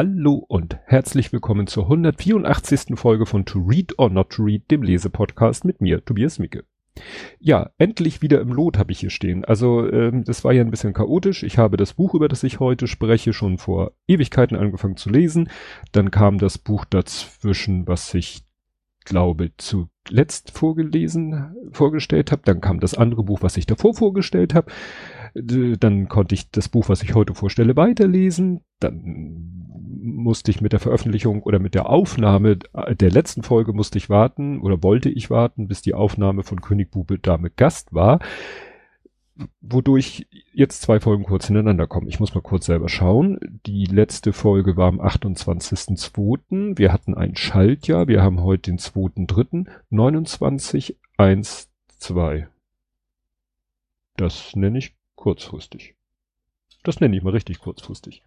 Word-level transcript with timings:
Hallo 0.00 0.44
und 0.46 0.78
herzlich 0.84 1.32
willkommen 1.32 1.66
zur 1.66 1.86
184. 1.86 2.96
Folge 2.96 3.26
von 3.26 3.44
To 3.46 3.58
Read 3.58 3.98
or 3.98 4.10
Not 4.10 4.30
to 4.30 4.44
Read, 4.44 4.70
dem 4.70 4.84
Lesepodcast 4.84 5.64
mit 5.64 5.80
mir, 5.80 6.04
Tobias 6.04 6.38
Micke. 6.38 6.62
Ja, 7.40 7.70
endlich 7.78 8.22
wieder 8.22 8.40
im 8.40 8.52
Lot 8.52 8.78
habe 8.78 8.92
ich 8.92 9.00
hier 9.00 9.10
stehen. 9.10 9.44
Also 9.44 9.90
ähm, 9.90 10.22
das 10.22 10.44
war 10.44 10.52
ja 10.52 10.62
ein 10.62 10.70
bisschen 10.70 10.92
chaotisch. 10.92 11.42
Ich 11.42 11.58
habe 11.58 11.76
das 11.76 11.94
Buch, 11.94 12.14
über 12.14 12.28
das 12.28 12.44
ich 12.44 12.60
heute 12.60 12.86
spreche, 12.86 13.32
schon 13.32 13.58
vor 13.58 13.90
Ewigkeiten 14.06 14.56
angefangen 14.56 14.96
zu 14.96 15.10
lesen. 15.10 15.50
Dann 15.90 16.12
kam 16.12 16.38
das 16.38 16.58
Buch 16.58 16.84
dazwischen, 16.84 17.88
was 17.88 18.14
ich 18.14 18.44
glaube 19.04 19.50
zuletzt 19.56 20.52
vorgelesen, 20.52 21.56
vorgestellt 21.72 22.30
habe. 22.30 22.42
Dann 22.44 22.60
kam 22.60 22.78
das 22.78 22.94
andere 22.94 23.24
Buch, 23.24 23.42
was 23.42 23.56
ich 23.56 23.66
davor 23.66 23.94
vorgestellt 23.94 24.54
habe. 24.54 24.70
Dann 25.34 26.08
konnte 26.08 26.34
ich 26.34 26.50
das 26.50 26.68
Buch, 26.68 26.88
was 26.88 27.02
ich 27.02 27.14
heute 27.14 27.34
vorstelle, 27.34 27.76
weiterlesen. 27.76 28.60
Dann 28.80 29.58
musste 30.00 30.50
ich 30.50 30.60
mit 30.60 30.72
der 30.72 30.80
Veröffentlichung 30.80 31.42
oder 31.42 31.58
mit 31.58 31.74
der 31.74 31.88
Aufnahme 31.88 32.56
der 32.56 33.10
letzten 33.10 33.42
Folge 33.42 33.72
musste 33.72 33.98
ich 33.98 34.08
warten 34.08 34.60
oder 34.60 34.82
wollte 34.82 35.10
ich 35.10 35.30
warten, 35.30 35.68
bis 35.68 35.82
die 35.82 35.94
Aufnahme 35.94 36.42
von 36.42 36.60
König 36.60 36.90
Bube 36.90 37.18
Dame 37.18 37.50
Gast 37.50 37.92
war, 37.92 38.20
wodurch 39.60 40.26
jetzt 40.52 40.82
zwei 40.82 41.00
Folgen 41.00 41.24
kurz 41.24 41.46
hintereinander 41.46 41.86
kommen. 41.86 42.08
Ich 42.08 42.20
muss 42.20 42.34
mal 42.34 42.40
kurz 42.40 42.66
selber 42.66 42.88
schauen. 42.88 43.38
Die 43.66 43.84
letzte 43.84 44.32
Folge 44.32 44.76
war 44.76 44.88
am 44.88 45.00
28.02. 45.00 46.76
Wir 46.78 46.92
hatten 46.92 47.14
ein 47.14 47.36
Schaltjahr. 47.36 48.08
Wir 48.08 48.22
haben 48.22 48.42
heute 48.42 48.70
den 48.70 48.78
2.3. 48.78 49.68
29, 49.90 50.96
1, 51.16 51.70
2. 51.98 52.48
Das 54.16 54.56
nenne 54.56 54.78
ich 54.78 54.97
kurzfristig. 55.18 55.94
Das 56.84 57.00
nenne 57.00 57.16
ich 57.16 57.22
mal 57.22 57.32
richtig 57.32 57.58
kurzfristig. 57.58 58.22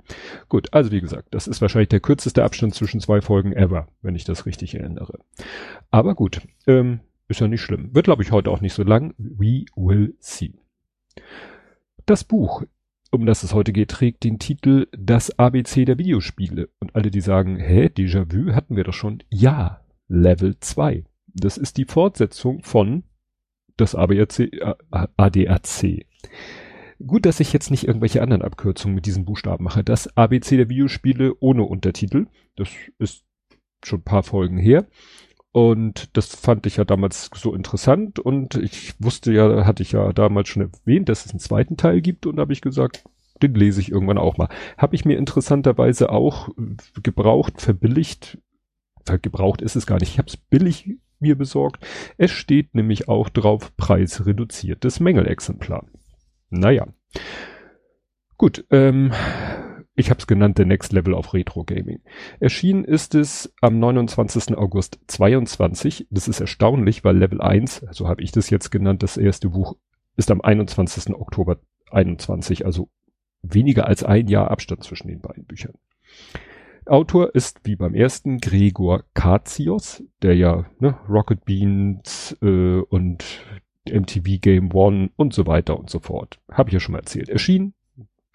Gut, 0.50 0.74
also 0.74 0.92
wie 0.92 1.02
gesagt, 1.02 1.34
das 1.34 1.48
ist 1.48 1.62
wahrscheinlich 1.62 1.90
der 1.90 2.02
kürzeste 2.02 2.44
Abstand 2.44 2.76
zwischen 2.76 3.00
zwei 3.00 3.22
Folgen 3.22 3.54
ever, 3.54 3.88
wenn 4.02 4.14
ich 4.14 4.26
das 4.26 4.46
richtig 4.46 4.76
erinnere. 4.76 5.20
Aber 5.90 6.14
gut, 6.14 6.42
ähm, 6.68 7.00
ist 7.28 7.40
ja 7.40 7.48
nicht 7.48 7.62
schlimm. 7.62 7.96
Wird, 7.96 8.06
glaube 8.06 8.24
ich, 8.24 8.32
heute 8.32 8.52
auch 8.52 8.62
nicht 8.62 8.74
so 8.74 8.84
lang. 8.84 9.16
We 9.18 9.66
will 9.76 10.16
see. 10.20 10.54
Das 12.06 12.26
Buch, 12.26 12.64
um 13.10 13.26
das 13.26 13.44
es 13.44 13.54
heute 13.54 13.72
geht, 13.72 13.90
trägt 13.90 14.26
den 14.26 14.38
Titel 14.38 14.88
Das 14.92 15.40
ABC 15.40 15.86
der 15.86 15.98
Videospiele. 15.98 16.70
Und 16.80 16.94
alle, 16.94 17.10
die 17.10 17.22
sagen, 17.22 17.58
hä, 17.58 17.86
Déjà-vu 17.86 18.54
hatten 18.54 18.76
wir 18.76 18.84
doch 18.84 18.94
schon. 18.94 19.24
Ja, 19.30 19.82
Level 20.10 20.60
2. 20.60 21.06
Das 21.34 21.58
ist 21.58 21.78
die 21.78 21.86
Fortsetzung 21.86 22.64
von 22.64 23.04
das 23.78 23.96
ADAC. 23.96 26.06
Gut, 27.08 27.26
dass 27.26 27.40
ich 27.40 27.54
jetzt 27.54 27.72
nicht 27.72 27.88
irgendwelche 27.88 28.22
anderen 28.22 28.42
Abkürzungen 28.42 28.96
mit 28.96 29.06
diesen 29.06 29.26
Buchstaben 29.26 29.64
mache. 29.64 29.84
Das 29.84 30.16
ABC 30.18 30.58
der 30.58 30.70
Videospiele 30.70 31.34
ohne 31.40 31.64
Untertitel. 31.64 32.28
Das 32.56 32.70
ist 33.00 33.24
schon 33.84 34.00
ein 34.00 34.04
paar 34.04 34.24
Folgen 34.24 34.58
her. 34.58 34.88
Und 35.54 36.16
das 36.16 36.36
fand 36.36 36.66
ich 36.66 36.78
ja 36.78 36.86
damals 36.86 37.30
so 37.36 37.54
interessant 37.54 38.20
und 38.20 38.56
ich 38.56 38.94
wusste 39.00 39.34
ja, 39.34 39.66
hatte 39.66 39.84
ich 39.84 39.92
ja 39.92 40.14
damals 40.14 40.48
schon 40.48 40.62
erwähnt, 40.62 41.10
dass 41.10 41.26
es 41.26 41.32
einen 41.32 41.42
zweiten 41.42 41.76
Teil 41.76 42.00
gibt 42.00 42.26
und 42.26 42.38
da 42.38 42.42
habe 42.42 42.54
ich 42.54 42.62
gesagt, 42.62 43.04
den 43.42 43.54
lese 43.54 43.82
ich 43.82 43.92
irgendwann 43.92 44.18
auch 44.18 44.38
mal. 44.38 44.48
Habe 44.78 44.96
ich 44.96 45.04
mir 45.04 45.18
interessanterweise 45.18 46.10
auch 46.10 46.50
gebraucht, 47.04 47.60
verbilligt, 47.60 48.38
gebraucht 49.22 49.62
ist 49.62 49.76
es 49.76 49.86
gar 49.86 50.00
nicht, 50.00 50.14
ich 50.14 50.20
habe 50.20 50.30
es 50.30 50.38
billig 50.38 50.98
mir 51.20 51.38
besorgt. 51.38 51.86
Es 52.18 52.32
steht 52.32 52.74
nämlich 52.74 53.10
auch 53.10 53.28
drauf 53.28 53.76
preisreduziertes 53.76 55.02
Mängelexemplar. 55.02 55.86
Naja. 56.52 56.88
Gut, 58.38 58.66
ähm, 58.70 59.12
ich 59.96 60.10
habe 60.10 60.20
es 60.20 60.28
genannt, 60.28 60.58
The 60.58 60.66
Next 60.66 60.94
Level 60.94 61.14
of 61.14 61.34
Retro 61.34 61.64
Gaming. 61.64 62.02
Erschienen 62.40 62.84
ist 62.84 63.16
es 63.16 63.54
am 63.62 63.80
29. 63.80 64.58
August 64.58 65.00
22. 65.08 66.08
Das 66.10 66.28
ist 66.28 66.40
erstaunlich, 66.40 67.04
weil 67.04 67.18
Level 67.18 67.42
1, 67.42 67.86
so 67.92 68.08
habe 68.08 68.22
ich 68.22 68.32
das 68.32 68.50
jetzt 68.50 68.70
genannt, 68.70 69.02
das 69.02 69.18
erste 69.18 69.50
Buch 69.50 69.76
ist 70.18 70.30
am 70.30 70.42
21. 70.42 71.14
Oktober 71.16 71.60
21, 71.90 72.66
also 72.66 72.90
weniger 73.42 73.88
als 73.88 74.04
ein 74.04 74.28
Jahr 74.28 74.52
Abstand 74.52 74.84
zwischen 74.84 75.08
den 75.08 75.22
beiden 75.22 75.46
Büchern. 75.46 75.74
Autor 76.86 77.36
ist 77.36 77.62
wie 77.64 77.76
beim 77.76 77.94
ersten 77.94 78.40
Gregor 78.40 79.04
Katsios, 79.14 80.04
der 80.22 80.36
ja 80.36 80.66
ne, 80.80 80.98
Rocket 81.08 81.46
Beans 81.46 82.36
äh, 82.42 82.80
und 82.80 83.24
MTV 83.90 84.40
Game 84.40 84.74
One 84.74 85.10
und 85.16 85.34
so 85.34 85.48
weiter 85.48 85.80
und 85.80 85.90
so 85.90 86.00
fort. 86.00 86.40
Habe 86.52 86.70
ich 86.70 86.74
ja 86.74 86.80
schon 86.80 86.94
mal 86.94 87.00
erzählt. 87.00 87.30
Erschien, 87.30 87.74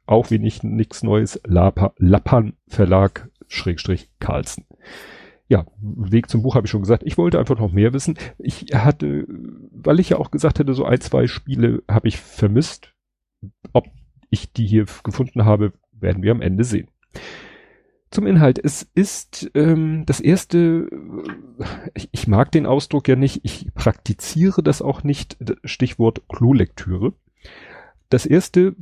auch 0.06 0.30
wenig 0.30 0.62
nichts 0.62 1.02
Neues, 1.02 1.40
Lappan 1.44 2.54
Verlag, 2.68 3.28
Schrägstrich 3.48 4.10
Carlsen. 4.18 4.64
Ja, 5.48 5.64
Weg 5.80 6.28
zum 6.28 6.42
Buch 6.42 6.56
habe 6.56 6.66
ich 6.66 6.70
schon 6.70 6.82
gesagt. 6.82 7.04
Ich 7.06 7.18
wollte 7.18 7.38
einfach 7.38 7.58
noch 7.58 7.70
mehr 7.70 7.92
wissen. 7.92 8.18
Ich 8.38 8.66
hatte, 8.74 9.26
weil 9.70 10.00
ich 10.00 10.10
ja 10.10 10.18
auch 10.18 10.32
gesagt 10.32 10.58
hatte, 10.58 10.74
so 10.74 10.84
ein, 10.84 11.00
zwei 11.00 11.28
Spiele 11.28 11.82
habe 11.88 12.08
ich 12.08 12.18
vermisst. 12.18 12.92
Ob 13.72 13.86
ich 14.30 14.52
die 14.52 14.66
hier 14.66 14.86
gefunden 15.04 15.44
habe, 15.44 15.72
werden 15.92 16.22
wir 16.22 16.32
am 16.32 16.42
Ende 16.42 16.64
sehen. 16.64 16.88
Zum 18.16 18.26
Inhalt. 18.26 18.58
Es 18.58 18.82
ist 18.94 19.50
ähm, 19.52 20.04
das 20.06 20.20
erste, 20.20 20.88
ich, 21.92 22.08
ich 22.12 22.26
mag 22.26 22.50
den 22.50 22.64
Ausdruck 22.64 23.08
ja 23.08 23.14
nicht, 23.14 23.40
ich 23.42 23.66
praktiziere 23.74 24.62
das 24.62 24.80
auch 24.80 25.04
nicht, 25.04 25.36
Stichwort 25.64 26.22
Klolektüre. 26.26 27.12
Das 28.08 28.24
erste 28.24 28.74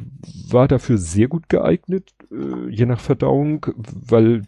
war 0.48 0.68
dafür 0.68 0.98
sehr 0.98 1.26
gut 1.26 1.48
geeignet, 1.48 2.14
äh, 2.30 2.70
je 2.70 2.86
nach 2.86 3.00
Verdauung, 3.00 3.66
weil 3.74 4.42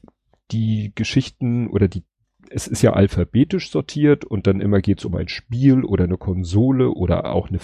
die 0.53 0.93
Geschichten 0.95 1.67
oder 1.67 1.89
die, 1.89 2.05
es 2.49 2.69
ist 2.69 2.83
ja 2.83 2.93
alphabetisch 2.93 3.73
sortiert 3.73 4.25
und 4.25 4.47
dann 4.47 4.61
immer 4.61 4.81
geht 4.81 5.01
es 5.01 5.05
um 5.05 5.17
ein 5.17 5.27
Spiel 5.27 5.83
oder 5.83 6.05
eine 6.05 6.17
Konsole 6.17 6.91
oder 6.91 7.33
auch 7.33 7.49
eine 7.49 7.59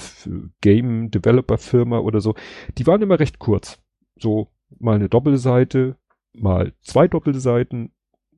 Game 0.61 1.13
Developer 1.13 1.59
Firma 1.59 2.01
oder 2.01 2.21
so. 2.21 2.35
Die 2.79 2.87
waren 2.89 3.01
immer 3.01 3.21
recht 3.21 3.39
kurz. 3.39 3.81
So 4.19 4.49
mal 4.81 4.97
eine 4.97 5.09
Doppelseite, 5.09 5.97
mal 6.35 6.73
zwei 6.81 7.09
Doppelseiten, 7.09 7.93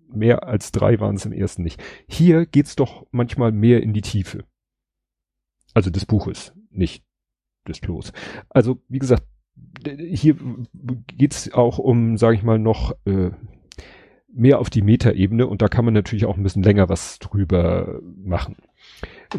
mehr 0.09 0.47
als 0.47 0.72
drei 0.72 1.00
waren 1.00 1.16
es 1.16 1.27
im 1.27 1.32
ersten 1.32 1.62
nicht. 1.62 1.82
Hier 2.06 2.47
geht's 2.47 2.77
doch 2.77 3.06
manchmal 3.10 3.53
mehr 3.53 3.82
in 3.82 3.93
die 3.93 4.03
Tiefe. 4.03 4.44
Also 5.72 5.91
des 5.91 6.06
Buches, 6.06 6.53
nicht 6.71 7.05
des 7.66 7.81
Klos. 7.81 8.12
Also 8.49 8.81
wie 8.88 8.99
gesagt, 8.99 9.25
hier 9.84 10.37
geht's 11.06 11.53
auch 11.53 11.78
um, 11.78 12.16
sage 12.16 12.37
ich 12.37 12.43
mal, 12.43 12.59
noch 12.59 12.93
äh, 13.06 13.31
mehr 14.28 14.59
auf 14.59 14.71
die 14.71 14.82
Metaebene 14.82 15.47
und 15.47 15.62
da 15.62 15.69
kann 15.69 15.84
man 15.84 15.94
natürlich 15.94 16.26
auch 16.26 16.37
ein 16.37 16.43
bisschen 16.43 16.62
länger 16.62 16.88
was 16.88 17.19
drüber 17.19 18.00
machen. 18.03 18.56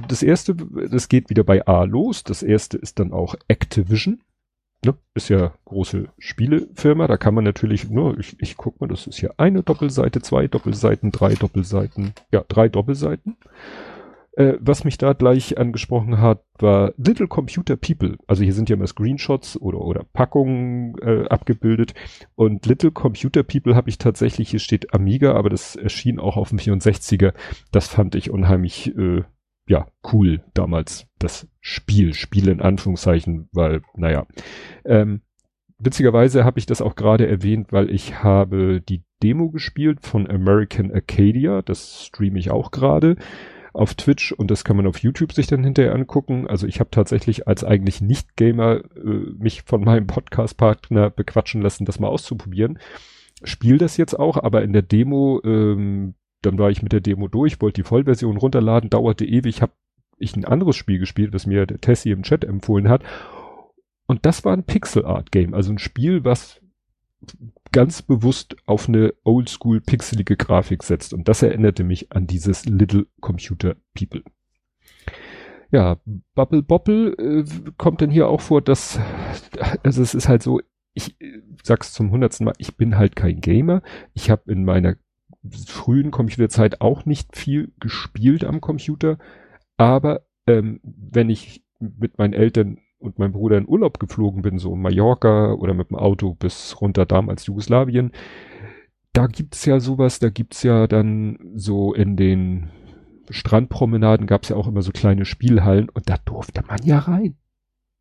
Das 0.07 0.23
erste, 0.23 0.55
das 0.55 1.09
geht 1.09 1.29
wieder 1.29 1.43
bei 1.43 1.65
A 1.67 1.83
los. 1.83 2.23
Das 2.23 2.43
erste 2.43 2.77
ist 2.77 2.99
dann 2.99 3.11
auch 3.11 3.35
Activision 3.47 4.21
ne, 4.85 4.95
ist 5.13 5.29
ja 5.29 5.53
große 5.65 6.07
Spielefirma, 6.17 7.07
da 7.07 7.17
kann 7.17 7.33
man 7.33 7.43
natürlich, 7.43 7.89
nur, 7.89 8.17
ich, 8.19 8.35
ich 8.39 8.57
guck 8.57 8.79
mal, 8.79 8.87
das 8.87 9.07
ist 9.07 9.19
hier 9.19 9.33
eine 9.37 9.63
Doppelseite, 9.63 10.21
zwei 10.21 10.47
Doppelseiten, 10.47 11.11
drei 11.11 11.33
Doppelseiten, 11.35 12.13
ja, 12.31 12.43
drei 12.47 12.69
Doppelseiten. 12.69 13.37
Äh, 14.37 14.57
was 14.59 14.83
mich 14.83 14.97
da 14.97 15.13
gleich 15.13 15.57
angesprochen 15.57 16.19
hat, 16.19 16.43
war 16.59 16.93
Little 16.97 17.27
Computer 17.27 17.77
People. 17.77 18.17
Also 18.27 18.43
hier 18.43 18.53
sind 18.53 18.69
ja 18.69 18.75
immer 18.75 18.87
Screenshots 18.87 19.59
oder, 19.59 19.79
oder 19.79 20.03
Packungen 20.11 20.97
äh, 21.01 21.25
abgebildet. 21.29 21.93
Und 22.35 22.65
Little 22.65 22.91
Computer 22.91 23.43
People 23.43 23.75
habe 23.75 23.89
ich 23.89 23.97
tatsächlich, 23.97 24.49
hier 24.49 24.59
steht 24.59 24.93
Amiga, 24.93 25.33
aber 25.35 25.49
das 25.49 25.77
erschien 25.77 26.19
auch 26.19 26.35
auf 26.35 26.49
dem 26.49 26.59
64er. 26.59 27.33
Das 27.71 27.87
fand 27.87 28.15
ich 28.15 28.29
unheimlich 28.29 28.95
äh, 28.97 29.23
ja, 29.67 29.87
cool 30.11 30.43
damals, 30.53 31.07
das 31.19 31.47
Spiel, 31.59 32.13
Spiel 32.13 32.49
in 32.49 32.61
Anführungszeichen, 32.61 33.49
weil, 33.51 33.81
naja. 33.95 34.25
Ähm, 34.83 35.21
witzigerweise 35.79 36.45
habe 36.45 36.59
ich 36.59 36.65
das 36.65 36.81
auch 36.81 36.95
gerade 36.95 37.27
erwähnt, 37.27 37.71
weil 37.71 37.89
ich 37.89 38.23
habe 38.23 38.81
die 38.81 39.03
Demo 39.23 39.49
gespielt 39.49 40.01
von 40.01 40.29
American 40.29 40.91
Arcadia, 40.91 41.61
das 41.61 42.05
streame 42.05 42.37
ich 42.37 42.51
auch 42.51 42.71
gerade 42.71 43.15
auf 43.73 43.93
Twitch 43.93 44.31
und 44.31 44.49
das 44.51 44.63
kann 44.63 44.77
man 44.77 44.87
auf 44.87 44.99
YouTube 44.99 45.33
sich 45.33 45.47
dann 45.47 45.63
hinterher 45.63 45.93
angucken. 45.93 46.47
Also 46.47 46.65
ich 46.65 46.79
habe 46.79 46.91
tatsächlich 46.91 47.47
als 47.47 47.63
eigentlich 47.63 48.01
Nicht-Gamer 48.01 48.81
äh, 48.95 49.33
mich 49.37 49.63
von 49.63 49.83
meinem 49.83 50.07
Podcast-Partner 50.07 51.09
bequatschen 51.09 51.61
lassen, 51.61 51.85
das 51.85 51.99
mal 51.99 52.07
auszuprobieren. 52.07 52.79
Spiel 53.43 53.77
das 53.77 53.97
jetzt 53.97 54.17
auch, 54.17 54.37
aber 54.37 54.63
in 54.63 54.71
der 54.71 54.81
Demo 54.81 55.41
ähm, 55.43 56.15
dann 56.45 56.57
war 56.57 56.69
ich 56.69 56.81
mit 56.81 56.91
der 56.91 57.01
Demo 57.01 57.27
durch, 57.27 57.61
wollte 57.61 57.81
die 57.81 57.87
Vollversion 57.87 58.37
runterladen, 58.37 58.89
dauerte 58.89 59.25
ewig, 59.25 59.61
habe 59.61 59.73
ich 60.17 60.35
ein 60.35 60.45
anderes 60.45 60.75
Spiel 60.75 60.99
gespielt, 60.99 61.33
das 61.33 61.45
mir 61.45 61.65
der 61.65 61.81
Tessie 61.81 62.11
im 62.11 62.23
Chat 62.23 62.43
empfohlen 62.43 62.89
hat. 62.89 63.03
Und 64.07 64.25
das 64.25 64.45
war 64.45 64.53
ein 64.53 64.63
Pixel 64.63 65.05
Art 65.05 65.31
Game, 65.31 65.53
also 65.53 65.71
ein 65.71 65.79
Spiel, 65.79 66.23
was 66.23 66.61
ganz 67.71 68.01
bewusst 68.01 68.55
auf 68.65 68.87
eine 68.87 69.13
oldschool 69.23 69.81
pixelige 69.81 70.37
Grafik 70.37 70.83
setzt. 70.83 71.13
Und 71.13 71.27
das 71.27 71.41
erinnerte 71.41 71.83
mich 71.83 72.11
an 72.11 72.27
dieses 72.27 72.65
Little 72.65 73.07
Computer 73.19 73.75
People. 73.93 74.23
Ja, 75.71 75.97
Bubble 76.35 76.61
Bobble 76.61 77.15
äh, 77.17 77.71
kommt 77.77 78.01
dann 78.01 78.11
hier 78.11 78.29
auch 78.29 78.41
vor, 78.41 78.61
dass, 78.61 78.99
also 79.83 80.01
es 80.01 80.13
ist 80.13 80.29
halt 80.29 80.43
so 80.43 80.61
ich 80.95 81.21
äh, 81.21 81.41
sag's 81.61 81.93
zum 81.93 82.09
hundertsten 82.09 82.45
Mal, 82.45 82.55
ich 82.57 82.75
bin 82.75 82.97
halt 82.97 83.15
kein 83.15 83.41
Gamer. 83.41 83.83
Ich 84.13 84.31
habe 84.31 84.51
in 84.51 84.65
meiner 84.65 84.95
frühen 85.67 86.11
Computerzeit 86.11 86.81
auch 86.81 87.05
nicht 87.05 87.35
viel 87.35 87.71
gespielt 87.79 88.43
am 88.43 88.61
Computer, 88.61 89.17
aber 89.77 90.21
ähm, 90.47 90.79
wenn 90.83 91.29
ich 91.29 91.63
mit 91.79 92.17
meinen 92.17 92.33
Eltern 92.33 92.79
und 92.99 93.19
meinem 93.19 93.33
Bruder 93.33 93.57
in 93.57 93.67
Urlaub 93.67 93.99
geflogen 93.99 94.41
bin, 94.41 94.57
so 94.57 94.73
in 94.73 94.81
Mallorca 94.81 95.53
oder 95.53 95.73
mit 95.73 95.89
dem 95.89 95.97
Auto 95.97 96.33
bis 96.33 96.79
runter 96.81 97.05
damals 97.05 97.45
Jugoslawien, 97.45 98.11
da 99.13 99.27
gibt's 99.27 99.65
ja 99.65 99.79
sowas, 99.79 100.19
da 100.19 100.29
gibt's 100.29 100.63
ja 100.63 100.87
dann 100.87 101.37
so 101.55 101.93
in 101.93 102.17
den 102.17 102.69
Strandpromenaden 103.29 104.27
gab's 104.27 104.49
ja 104.49 104.55
auch 104.55 104.67
immer 104.67 104.81
so 104.81 104.91
kleine 104.91 105.25
Spielhallen 105.25 105.89
und 105.89 106.09
da 106.09 106.17
durfte 106.25 106.63
man 106.67 106.79
ja 106.83 106.99
rein. 106.99 107.35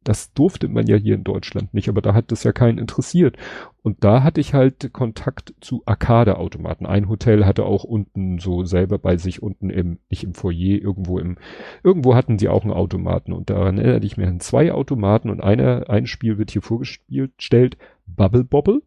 Das 0.04 0.34
durfte 0.34 0.68
man 0.68 0.86
ja 0.86 0.96
hier 0.96 1.14
in 1.14 1.24
Deutschland 1.24 1.72
nicht, 1.72 1.88
aber 1.88 2.02
da 2.02 2.12
hat 2.12 2.30
das 2.30 2.44
ja 2.44 2.52
keinen 2.52 2.78
interessiert. 2.78 3.36
Und 3.82 4.04
da 4.04 4.22
hatte 4.22 4.40
ich 4.40 4.52
halt 4.52 4.92
Kontakt 4.92 5.54
zu 5.60 5.82
Arcade-Automaten. 5.86 6.86
Ein 6.86 7.08
Hotel 7.08 7.46
hatte 7.46 7.64
auch 7.64 7.84
unten 7.84 8.38
so 8.38 8.64
selber 8.64 8.98
bei 8.98 9.16
sich 9.16 9.42
unten 9.42 9.70
im, 9.70 9.98
nicht 10.10 10.22
im 10.24 10.34
Foyer, 10.34 10.80
irgendwo 10.80 11.18
im, 11.18 11.36
irgendwo 11.82 12.14
hatten 12.14 12.38
sie 12.38 12.48
auch 12.48 12.62
einen 12.62 12.72
Automaten. 12.72 13.32
Und 13.32 13.48
daran 13.50 13.78
erinnere 13.78 14.04
ich 14.04 14.18
mich 14.18 14.26
an 14.26 14.40
zwei 14.40 14.72
Automaten 14.72 15.30
und 15.30 15.42
einer, 15.42 15.88
ein 15.88 16.06
Spiel 16.06 16.38
wird 16.38 16.50
hier 16.50 16.62
vorgestellt, 16.62 17.78
Bubble 18.06 18.44
Bobble. 18.44 18.82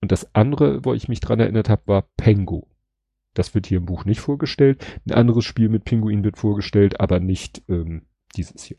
Und 0.00 0.12
das 0.12 0.34
andere, 0.34 0.84
wo 0.84 0.94
ich 0.94 1.08
mich 1.08 1.20
dran 1.20 1.40
erinnert 1.40 1.68
habe, 1.68 1.82
war 1.86 2.08
Pengo. 2.16 2.68
Das 3.34 3.54
wird 3.54 3.66
hier 3.66 3.78
im 3.78 3.86
Buch 3.86 4.04
nicht 4.04 4.20
vorgestellt. 4.20 4.84
Ein 5.06 5.14
anderes 5.14 5.44
Spiel 5.44 5.68
mit 5.68 5.84
Pinguin 5.84 6.24
wird 6.24 6.38
vorgestellt, 6.38 7.00
aber 7.00 7.20
nicht 7.20 7.62
ähm, 7.68 8.02
dieses 8.36 8.64
hier. 8.64 8.78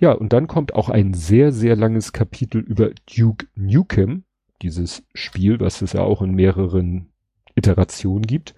Ja, 0.00 0.12
und 0.12 0.32
dann 0.32 0.46
kommt 0.46 0.74
auch 0.74 0.88
ein 0.88 1.14
sehr, 1.14 1.52
sehr 1.52 1.76
langes 1.76 2.12
Kapitel 2.12 2.60
über 2.60 2.90
Duke 3.06 3.46
Nukem, 3.54 4.24
dieses 4.62 5.04
Spiel, 5.14 5.60
was 5.60 5.82
es 5.82 5.92
ja 5.92 6.02
auch 6.02 6.22
in 6.22 6.34
mehreren 6.34 7.12
Iterationen 7.54 8.22
gibt. 8.22 8.54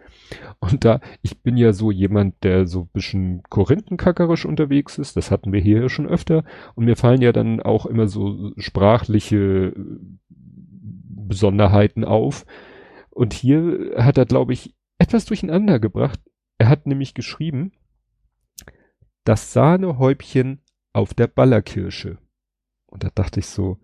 Und 0.60 0.84
da, 0.84 1.00
ich 1.22 1.42
bin 1.42 1.56
ja 1.56 1.72
so 1.72 1.90
jemand, 1.90 2.42
der 2.44 2.66
so 2.66 2.84
bisschen 2.84 3.42
korinthenkackerisch 3.48 4.46
unterwegs 4.46 4.98
ist, 4.98 5.16
das 5.16 5.30
hatten 5.30 5.52
wir 5.52 5.60
hier 5.60 5.82
ja 5.82 5.88
schon 5.88 6.06
öfter, 6.06 6.44
und 6.74 6.84
mir 6.84 6.96
fallen 6.96 7.22
ja 7.22 7.32
dann 7.32 7.60
auch 7.60 7.86
immer 7.86 8.06
so 8.06 8.52
sprachliche 8.56 9.74
Besonderheiten 10.28 12.04
auf. 12.04 12.46
Und 13.10 13.32
hier 13.32 13.94
hat 13.96 14.18
er, 14.18 14.26
glaube 14.26 14.52
ich, 14.52 14.74
etwas 14.98 15.24
durcheinander 15.24 15.78
gebracht. 15.78 16.20
Er 16.58 16.68
hat 16.68 16.86
nämlich 16.86 17.14
geschrieben, 17.14 17.72
das 19.24 19.52
Sahnehäubchen 19.52 20.60
auf 20.94 21.12
der 21.12 21.26
Ballerkirsche. 21.26 22.18
Und 22.86 23.04
da 23.04 23.10
dachte 23.14 23.40
ich 23.40 23.46
so, 23.46 23.78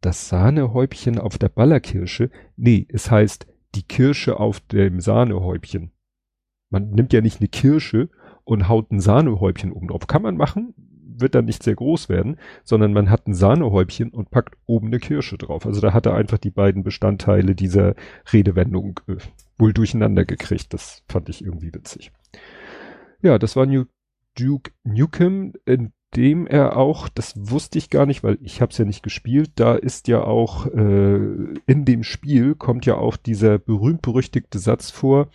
das 0.00 0.28
Sahnehäubchen 0.28 1.18
auf 1.18 1.36
der 1.36 1.50
Ballerkirsche? 1.50 2.30
Nee, 2.56 2.86
es 2.88 3.10
heißt 3.10 3.46
die 3.74 3.82
Kirsche 3.82 4.40
auf 4.40 4.60
dem 4.60 5.00
Sahnehäubchen. 5.00 5.92
Man 6.70 6.90
nimmt 6.90 7.12
ja 7.12 7.20
nicht 7.20 7.40
eine 7.40 7.48
Kirsche 7.48 8.08
und 8.44 8.68
haut 8.68 8.90
ein 8.90 9.00
Sahnehäubchen 9.00 9.72
oben 9.72 9.88
drauf. 9.88 10.06
Kann 10.06 10.22
man 10.22 10.36
machen, 10.36 10.74
wird 11.20 11.34
dann 11.34 11.44
nicht 11.44 11.62
sehr 11.62 11.74
groß 11.74 12.08
werden, 12.08 12.36
sondern 12.64 12.92
man 12.92 13.10
hat 13.10 13.26
ein 13.26 13.34
Sahnehäubchen 13.34 14.10
und 14.10 14.30
packt 14.30 14.56
oben 14.66 14.86
eine 14.86 15.00
Kirsche 15.00 15.36
drauf. 15.36 15.66
Also 15.66 15.80
da 15.80 15.92
hat 15.92 16.06
er 16.06 16.14
einfach 16.14 16.38
die 16.38 16.50
beiden 16.50 16.82
Bestandteile 16.82 17.54
dieser 17.54 17.94
Redewendung 18.32 19.00
äh, 19.08 19.16
wohl 19.58 19.72
durcheinander 19.72 20.24
gekriegt. 20.24 20.72
Das 20.72 21.04
fand 21.08 21.28
ich 21.28 21.44
irgendwie 21.44 21.74
witzig. 21.74 22.12
Ja, 23.20 23.38
das 23.38 23.56
war 23.56 23.66
New 23.66 23.84
Duke 24.38 24.70
Nukem, 24.84 25.52
in 25.66 25.92
dem 26.16 26.46
er 26.46 26.76
auch, 26.76 27.08
das 27.08 27.34
wusste 27.36 27.78
ich 27.78 27.90
gar 27.90 28.06
nicht, 28.06 28.24
weil 28.24 28.38
ich 28.42 28.60
habe 28.60 28.72
es 28.72 28.78
ja 28.78 28.84
nicht 28.84 29.02
gespielt, 29.02 29.52
da 29.56 29.74
ist 29.74 30.08
ja 30.08 30.22
auch 30.22 30.66
äh, 30.66 31.16
in 31.66 31.84
dem 31.84 32.02
Spiel 32.02 32.54
kommt 32.54 32.86
ja 32.86 32.96
auch 32.96 33.16
dieser 33.16 33.58
berühmt-berüchtigte 33.58 34.58
Satz 34.58 34.90
vor, 34.90 35.28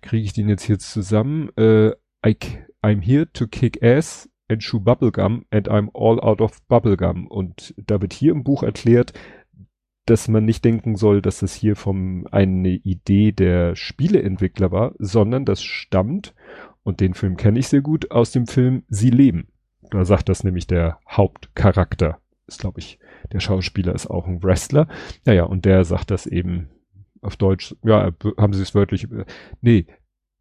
kriege 0.00 0.24
ich 0.24 0.32
den 0.32 0.48
jetzt 0.48 0.64
hier 0.64 0.78
zusammen, 0.78 1.50
äh, 1.56 1.90
I, 2.26 2.36
I'm 2.82 3.00
here 3.00 3.30
to 3.32 3.46
kick 3.46 3.82
ass 3.82 4.28
and 4.48 4.60
chew 4.60 4.80
bubblegum 4.80 5.44
and 5.50 5.68
I'm 5.68 5.88
all 5.94 6.20
out 6.20 6.40
of 6.40 6.60
bubblegum 6.66 7.28
und 7.28 7.74
da 7.76 8.00
wird 8.00 8.12
hier 8.12 8.32
im 8.32 8.42
Buch 8.42 8.64
erklärt, 8.64 9.12
dass 10.06 10.26
man 10.26 10.44
nicht 10.44 10.64
denken 10.64 10.96
soll, 10.96 11.22
dass 11.22 11.42
es 11.42 11.54
hier 11.54 11.76
vom 11.76 12.26
eine 12.30 12.70
Idee 12.70 13.30
der 13.30 13.76
Spieleentwickler 13.76 14.72
war, 14.72 14.94
sondern 14.98 15.44
das 15.44 15.62
stammt, 15.62 16.34
und 16.82 17.00
den 17.00 17.14
Film 17.14 17.36
kenne 17.36 17.60
ich 17.60 17.68
sehr 17.68 17.80
gut, 17.80 18.10
aus 18.10 18.32
dem 18.32 18.48
Film 18.48 18.82
Sie 18.88 19.10
leben. 19.10 19.46
Da 19.92 20.06
sagt 20.06 20.30
das 20.30 20.42
nämlich 20.42 20.66
der 20.66 20.98
Hauptcharakter. 21.08 22.18
Ist, 22.46 22.60
glaube 22.60 22.80
ich, 22.80 22.98
der 23.30 23.40
Schauspieler 23.40 23.94
ist 23.94 24.06
auch 24.06 24.26
ein 24.26 24.42
Wrestler. 24.42 24.88
Naja, 25.26 25.44
und 25.44 25.64
der 25.66 25.84
sagt 25.84 26.10
das 26.10 26.26
eben 26.26 26.70
auf 27.20 27.36
Deutsch. 27.36 27.76
Ja, 27.84 28.10
haben 28.38 28.54
sie 28.54 28.62
es 28.62 28.74
wörtlich. 28.74 29.06
Nee, 29.60 29.86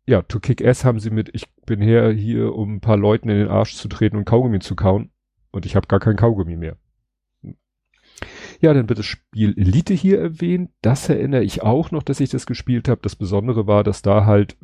ja, 0.05 0.21
to 0.21 0.39
kick 0.39 0.65
ass 0.65 0.85
haben 0.85 0.99
sie 0.99 1.09
mit, 1.09 1.29
ich 1.33 1.53
bin 1.65 1.81
her 1.81 2.11
hier, 2.11 2.55
um 2.55 2.75
ein 2.75 2.81
paar 2.81 2.97
Leuten 2.97 3.29
in 3.29 3.37
den 3.37 3.49
Arsch 3.49 3.75
zu 3.75 3.89
treten 3.89 4.15
und 4.17 4.25
Kaugummi 4.25 4.59
zu 4.59 4.75
kauen. 4.75 5.11
Und 5.51 5.65
ich 5.65 5.75
habe 5.75 5.87
gar 5.87 5.99
kein 5.99 6.15
Kaugummi 6.15 6.55
mehr. 6.55 6.77
Ja, 8.61 8.73
dann 8.73 8.87
wird 8.87 8.99
das 8.99 9.05
Spiel 9.05 9.53
Elite 9.57 9.93
hier 9.93 10.19
erwähnt. 10.21 10.71
Das 10.81 11.09
erinnere 11.09 11.43
ich 11.43 11.61
auch 11.61 11.91
noch, 11.91 12.03
dass 12.03 12.21
ich 12.21 12.29
das 12.29 12.45
gespielt 12.45 12.87
habe. 12.87 13.01
Das 13.03 13.17
Besondere 13.17 13.67
war, 13.67 13.83
dass 13.83 14.01
da 14.01 14.25
halt 14.25 14.55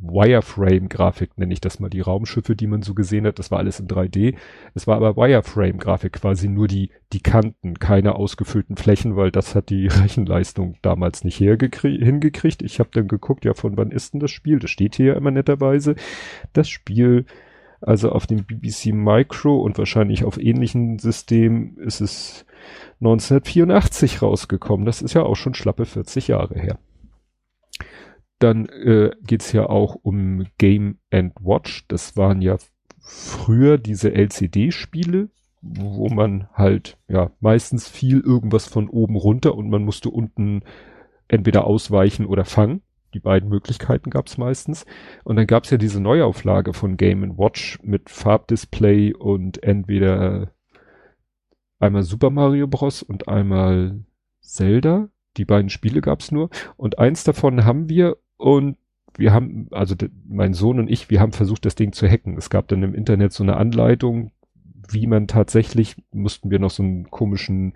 Wireframe-Grafik, 0.00 1.38
nenne 1.38 1.52
ich 1.52 1.60
das 1.60 1.80
mal, 1.80 1.88
die 1.88 2.00
Raumschiffe, 2.00 2.56
die 2.56 2.66
man 2.66 2.82
so 2.82 2.94
gesehen 2.94 3.26
hat, 3.26 3.38
das 3.38 3.50
war 3.50 3.58
alles 3.58 3.80
in 3.80 3.88
3D. 3.88 4.36
Es 4.74 4.86
war 4.86 4.96
aber 4.96 5.16
Wireframe-Grafik, 5.16 6.12
quasi 6.12 6.48
nur 6.48 6.68
die, 6.68 6.90
die 7.12 7.20
Kanten, 7.20 7.78
keine 7.78 8.14
ausgefüllten 8.14 8.76
Flächen, 8.76 9.16
weil 9.16 9.30
das 9.30 9.54
hat 9.54 9.70
die 9.70 9.86
Rechenleistung 9.88 10.76
damals 10.82 11.24
nicht 11.24 11.36
hingekriegt. 11.36 12.62
Ich 12.62 12.78
habe 12.78 12.90
dann 12.92 13.08
geguckt, 13.08 13.44
ja, 13.44 13.54
von 13.54 13.76
wann 13.76 13.90
ist 13.90 14.14
denn 14.14 14.20
das 14.20 14.30
Spiel? 14.30 14.58
Das 14.58 14.70
steht 14.70 14.94
hier 14.94 15.16
immer 15.16 15.30
netterweise. 15.30 15.94
Das 16.52 16.68
Spiel, 16.68 17.26
also 17.80 18.10
auf 18.10 18.26
dem 18.26 18.44
BBC 18.44 18.86
Micro 18.94 19.58
und 19.60 19.78
wahrscheinlich 19.78 20.24
auf 20.24 20.38
ähnlichen 20.38 20.98
Systemen 20.98 21.76
ist 21.78 22.00
es 22.00 22.46
1984 23.00 24.22
rausgekommen. 24.22 24.86
Das 24.86 25.02
ist 25.02 25.14
ja 25.14 25.22
auch 25.22 25.36
schon 25.36 25.54
schlappe 25.54 25.84
40 25.84 26.28
Jahre 26.28 26.58
her. 26.58 26.78
Dann 28.44 28.66
äh, 28.66 29.10
geht 29.22 29.50
ja 29.54 29.70
auch 29.70 29.94
um 30.02 30.44
Game 30.58 30.98
and 31.10 31.32
Watch. 31.40 31.88
Das 31.88 32.14
waren 32.18 32.42
ja 32.42 32.58
früher 33.00 33.78
diese 33.78 34.12
LCD-Spiele, 34.12 35.30
wo 35.62 36.10
man 36.10 36.48
halt 36.52 36.98
ja 37.08 37.30
meistens 37.40 37.88
fiel 37.88 38.20
irgendwas 38.20 38.66
von 38.66 38.90
oben 38.90 39.16
runter 39.16 39.54
und 39.54 39.70
man 39.70 39.82
musste 39.82 40.10
unten 40.10 40.60
entweder 41.26 41.66
ausweichen 41.66 42.26
oder 42.26 42.44
fangen. 42.44 42.82
Die 43.14 43.18
beiden 43.18 43.48
Möglichkeiten 43.48 44.10
gab 44.10 44.26
es 44.26 44.36
meistens. 44.36 44.84
Und 45.22 45.36
dann 45.36 45.46
gab 45.46 45.64
es 45.64 45.70
ja 45.70 45.78
diese 45.78 46.02
Neuauflage 46.02 46.74
von 46.74 46.98
Game 46.98 47.38
Watch 47.38 47.78
mit 47.82 48.10
Farbdisplay 48.10 49.14
und 49.14 49.62
entweder 49.62 50.52
einmal 51.78 52.02
Super 52.02 52.28
Mario 52.28 52.66
Bros. 52.66 53.02
und 53.02 53.26
einmal 53.26 54.04
Zelda. 54.42 55.08
Die 55.38 55.46
beiden 55.46 55.70
Spiele 55.70 56.02
gab 56.02 56.20
es 56.20 56.30
nur. 56.30 56.50
Und 56.76 56.98
eins 56.98 57.24
davon 57.24 57.64
haben 57.64 57.88
wir 57.88 58.18
und 58.36 58.76
wir 59.16 59.32
haben, 59.32 59.68
also 59.70 59.94
mein 60.26 60.54
Sohn 60.54 60.80
und 60.80 60.90
ich, 60.90 61.10
wir 61.10 61.20
haben 61.20 61.32
versucht, 61.32 61.64
das 61.64 61.76
Ding 61.76 61.92
zu 61.92 62.08
hacken. 62.08 62.36
Es 62.36 62.50
gab 62.50 62.66
dann 62.68 62.82
im 62.82 62.94
Internet 62.94 63.32
so 63.32 63.44
eine 63.44 63.56
Anleitung, 63.56 64.32
wie 64.90 65.06
man 65.06 65.28
tatsächlich, 65.28 65.96
mussten 66.12 66.50
wir 66.50 66.58
noch 66.58 66.70
so 66.70 66.82
einen 66.82 67.10
komischen 67.10 67.74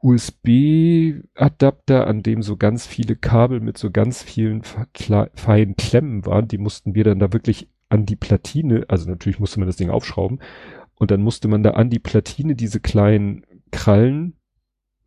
USB-Adapter, 0.00 2.06
an 2.06 2.22
dem 2.22 2.42
so 2.42 2.56
ganz 2.56 2.86
viele 2.86 3.16
Kabel 3.16 3.60
mit 3.60 3.78
so 3.78 3.90
ganz 3.90 4.22
vielen 4.22 4.62
feinen 4.62 5.76
Klemmen 5.76 6.26
waren, 6.26 6.48
die 6.48 6.58
mussten 6.58 6.94
wir 6.94 7.04
dann 7.04 7.18
da 7.18 7.32
wirklich 7.32 7.68
an 7.88 8.06
die 8.06 8.16
Platine, 8.16 8.84
also 8.88 9.08
natürlich 9.08 9.38
musste 9.38 9.60
man 9.60 9.68
das 9.68 9.76
Ding 9.76 9.90
aufschrauben, 9.90 10.40
und 10.94 11.10
dann 11.10 11.22
musste 11.22 11.48
man 11.48 11.62
da 11.62 11.72
an 11.72 11.90
die 11.90 11.98
Platine 11.98 12.54
diese 12.54 12.80
kleinen 12.80 13.44
Krallen 13.70 14.36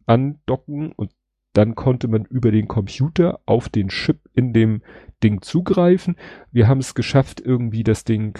andocken 0.06 0.92
und 0.92 1.12
dann 1.54 1.76
konnte 1.76 2.08
man 2.08 2.26
über 2.26 2.52
den 2.52 2.68
Computer 2.68 3.40
auf 3.46 3.70
den 3.70 3.90
Chip 3.90 4.20
in 4.40 4.54
dem 4.54 4.82
Ding 5.22 5.42
zugreifen. 5.42 6.16
Wir 6.52 6.68
haben 6.68 6.80
es 6.80 6.96
geschafft, 6.96 7.42
irgendwie 7.42 7.84
das 7.84 8.04
Ding 8.04 8.40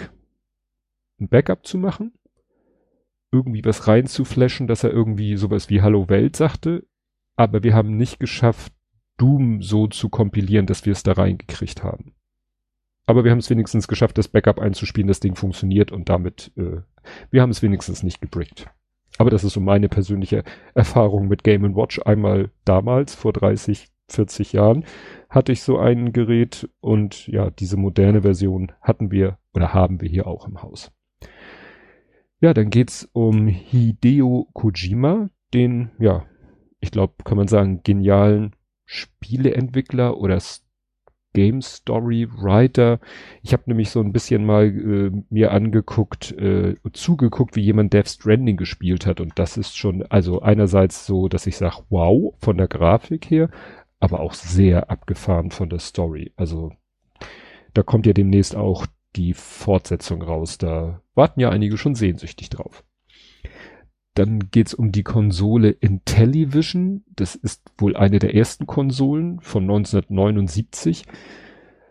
ein 1.20 1.28
Backup 1.28 1.66
zu 1.66 1.78
machen. 1.78 2.12
Irgendwie 3.30 3.64
was 3.64 3.86
reinzuflashen, 3.86 4.66
dass 4.66 4.82
er 4.82 4.90
irgendwie 4.90 5.36
sowas 5.36 5.70
wie 5.70 5.82
Hallo 5.82 6.08
Welt 6.08 6.34
sagte. 6.34 6.86
Aber 7.36 7.62
wir 7.62 7.74
haben 7.74 7.96
nicht 7.96 8.18
geschafft, 8.18 8.72
Doom 9.16 9.62
so 9.62 9.86
zu 9.86 10.08
kompilieren, 10.08 10.66
dass 10.66 10.86
wir 10.86 10.92
es 10.92 11.02
da 11.02 11.12
reingekriegt 11.12 11.82
haben. 11.84 12.14
Aber 13.06 13.24
wir 13.24 13.30
haben 13.30 13.38
es 13.38 13.50
wenigstens 13.50 13.86
geschafft, 13.86 14.18
das 14.18 14.28
Backup 14.28 14.58
einzuspielen, 14.58 15.08
das 15.08 15.20
Ding 15.20 15.34
funktioniert 15.34 15.92
und 15.92 16.08
damit, 16.08 16.52
äh, 16.56 16.80
wir 17.30 17.42
haben 17.42 17.50
es 17.50 17.62
wenigstens 17.62 18.02
nicht 18.02 18.20
gebrickt. 18.20 18.70
Aber 19.18 19.28
das 19.30 19.44
ist 19.44 19.52
so 19.52 19.60
meine 19.60 19.88
persönliche 19.88 20.44
Erfahrung 20.74 21.28
mit 21.28 21.44
Game 21.44 21.62
Watch. 21.76 22.00
Einmal 22.04 22.50
damals, 22.64 23.14
vor 23.14 23.32
30, 23.32 23.88
40 24.12 24.52
Jahren, 24.52 24.84
hatte 25.28 25.52
ich 25.52 25.62
so 25.62 25.78
ein 25.78 26.12
Gerät 26.12 26.68
und 26.80 27.26
ja, 27.26 27.50
diese 27.50 27.76
moderne 27.76 28.22
Version 28.22 28.72
hatten 28.80 29.10
wir 29.10 29.38
oder 29.54 29.72
haben 29.74 30.00
wir 30.00 30.08
hier 30.08 30.26
auch 30.26 30.46
im 30.46 30.62
Haus. 30.62 30.90
Ja, 32.40 32.54
dann 32.54 32.70
geht's 32.70 33.08
um 33.12 33.46
Hideo 33.48 34.48
Kojima, 34.54 35.28
den, 35.52 35.90
ja, 35.98 36.24
ich 36.80 36.90
glaube, 36.90 37.14
kann 37.24 37.36
man 37.36 37.48
sagen, 37.48 37.82
genialen 37.82 38.56
Spieleentwickler 38.86 40.16
oder 40.16 40.40
Game 41.32 41.62
Story 41.62 42.28
Writer. 42.28 42.98
Ich 43.42 43.52
habe 43.52 43.64
nämlich 43.66 43.90
so 43.90 44.00
ein 44.00 44.12
bisschen 44.12 44.44
mal 44.44 44.66
äh, 44.66 45.10
mir 45.30 45.52
angeguckt, 45.52 46.32
äh, 46.32 46.74
zugeguckt, 46.92 47.54
wie 47.56 47.62
jemand 47.62 47.92
Death 47.92 48.08
Stranding 48.08 48.56
gespielt 48.56 49.06
hat. 49.06 49.20
Und 49.20 49.38
das 49.38 49.56
ist 49.56 49.76
schon, 49.76 50.04
also 50.08 50.40
einerseits 50.40 51.06
so, 51.06 51.28
dass 51.28 51.46
ich 51.46 51.56
sage, 51.56 51.84
wow, 51.88 52.34
von 52.40 52.56
der 52.56 52.68
Grafik 52.68 53.30
her, 53.30 53.50
aber 54.00 54.20
auch 54.20 54.34
sehr 54.34 54.90
abgefahren 54.90 55.50
von 55.50 55.68
der 55.68 55.78
Story. 55.78 56.32
Also 56.36 56.72
da 57.74 57.82
kommt 57.82 58.06
ja 58.06 58.12
demnächst 58.12 58.56
auch 58.56 58.86
die 59.16 59.34
Fortsetzung 59.34 60.22
raus. 60.22 60.58
Da 60.58 61.02
warten 61.14 61.40
ja 61.40 61.50
einige 61.50 61.76
schon 61.76 61.94
sehnsüchtig 61.94 62.48
drauf. 62.48 62.84
Dann 64.14 64.50
geht's 64.50 64.74
um 64.74 64.90
die 64.90 65.04
Konsole 65.04 65.70
Intellivision. 65.70 67.04
Das 67.14 67.34
ist 67.34 67.62
wohl 67.78 67.96
eine 67.96 68.18
der 68.18 68.34
ersten 68.34 68.66
Konsolen 68.66 69.40
von 69.40 69.64
1979. 69.64 71.04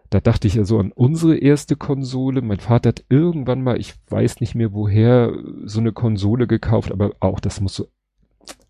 Da 0.09 0.19
dachte 0.19 0.47
ich 0.47 0.55
ja 0.55 0.63
so 0.65 0.79
an 0.79 0.91
unsere 0.91 1.37
erste 1.37 1.75
Konsole. 1.75 2.41
Mein 2.41 2.59
Vater 2.59 2.89
hat 2.89 3.05
irgendwann 3.09 3.61
mal, 3.61 3.79
ich 3.79 3.93
weiß 4.09 4.41
nicht 4.41 4.55
mehr 4.55 4.73
woher, 4.73 5.31
so 5.65 5.79
eine 5.79 5.93
Konsole 5.93 6.47
gekauft, 6.47 6.91
aber 6.91 7.11
auch 7.19 7.39
das 7.39 7.61
muss 7.61 7.75
so 7.75 7.87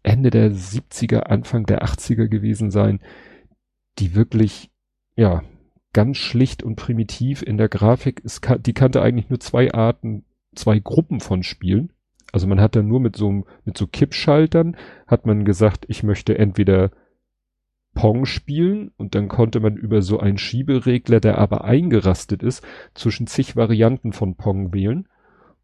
Ende 0.03 0.29
der 0.29 0.51
70er, 0.51 1.19
Anfang 1.21 1.65
der 1.65 1.83
80er 1.83 2.27
gewesen 2.27 2.71
sein, 2.71 2.99
die 3.99 4.15
wirklich, 4.15 4.71
ja, 5.15 5.43
ganz 5.93 6.17
schlicht 6.17 6.63
und 6.63 6.75
primitiv 6.75 7.41
in 7.41 7.57
der 7.57 7.69
Grafik. 7.69 8.21
Es, 8.23 8.41
die 8.59 8.73
kannte 8.73 9.01
eigentlich 9.01 9.29
nur 9.29 9.39
zwei 9.39 9.73
Arten, 9.73 10.25
zwei 10.55 10.79
Gruppen 10.79 11.19
von 11.19 11.43
Spielen. 11.43 11.91
Also 12.31 12.47
man 12.47 12.61
hat 12.61 12.75
dann 12.75 12.87
nur 12.87 12.99
mit 12.99 13.15
so, 13.15 13.45
mit 13.65 13.77
so 13.77 13.87
Kippschaltern 13.87 14.77
hat 15.07 15.25
man 15.25 15.45
gesagt, 15.45 15.85
ich 15.87 16.03
möchte 16.03 16.37
entweder 16.37 16.91
Pong 17.95 18.25
spielen 18.25 18.91
und 18.97 19.15
dann 19.15 19.27
konnte 19.27 19.59
man 19.59 19.75
über 19.75 20.01
so 20.01 20.19
einen 20.19 20.37
Schieberegler, 20.37 21.19
der 21.19 21.39
aber 21.39 21.63
eingerastet 21.63 22.43
ist, 22.43 22.63
zwischen 22.93 23.25
zig 23.27 23.55
Varianten 23.55 24.13
von 24.13 24.35
Pong 24.35 24.73
wählen. 24.73 25.07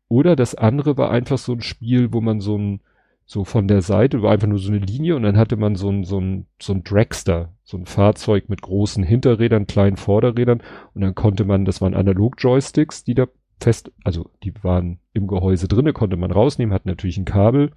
Oder 0.07 0.35
das 0.35 0.55
andere 0.55 0.97
war 0.97 1.11
einfach 1.11 1.37
so 1.37 1.53
ein 1.53 1.61
Spiel, 1.61 2.13
wo 2.13 2.21
man 2.21 2.39
so 2.39 2.57
ein, 2.57 2.81
so 3.25 3.43
von 3.43 3.67
der 3.67 3.81
Seite, 3.81 4.21
war 4.21 4.31
einfach 4.31 4.47
nur 4.47 4.59
so 4.59 4.71
eine 4.71 4.79
Linie 4.79 5.15
und 5.15 5.23
dann 5.23 5.37
hatte 5.37 5.55
man 5.55 5.75
so 5.75 5.89
ein, 5.89 6.03
so 6.03 6.19
ein, 6.19 6.45
so 6.61 6.73
ein 6.73 6.83
Dragster, 6.83 7.53
so 7.63 7.77
ein 7.77 7.85
Fahrzeug 7.85 8.49
mit 8.49 8.61
großen 8.61 9.03
Hinterrädern, 9.03 9.65
kleinen 9.65 9.97
Vorderrädern 9.97 10.61
und 10.93 11.01
dann 11.01 11.15
konnte 11.15 11.43
man, 11.43 11.65
das 11.65 11.81
waren 11.81 11.95
Analog-Joysticks, 11.95 13.03
die 13.03 13.15
da 13.15 13.27
fest, 13.59 13.91
also 14.03 14.29
die 14.43 14.53
waren 14.63 14.99
im 15.13 15.27
Gehäuse 15.27 15.67
drinne, 15.67 15.93
konnte 15.93 16.17
man 16.17 16.31
rausnehmen, 16.31 16.73
hatten 16.73 16.89
natürlich 16.89 17.17
ein 17.17 17.25
Kabel. 17.25 17.71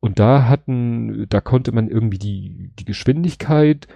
Und 0.00 0.18
da 0.18 0.48
hatten, 0.48 1.26
da 1.28 1.40
konnte 1.40 1.72
man 1.72 1.88
irgendwie 1.88 2.18
die, 2.18 2.72
die 2.78 2.84
Geschwindigkeit, 2.84 3.86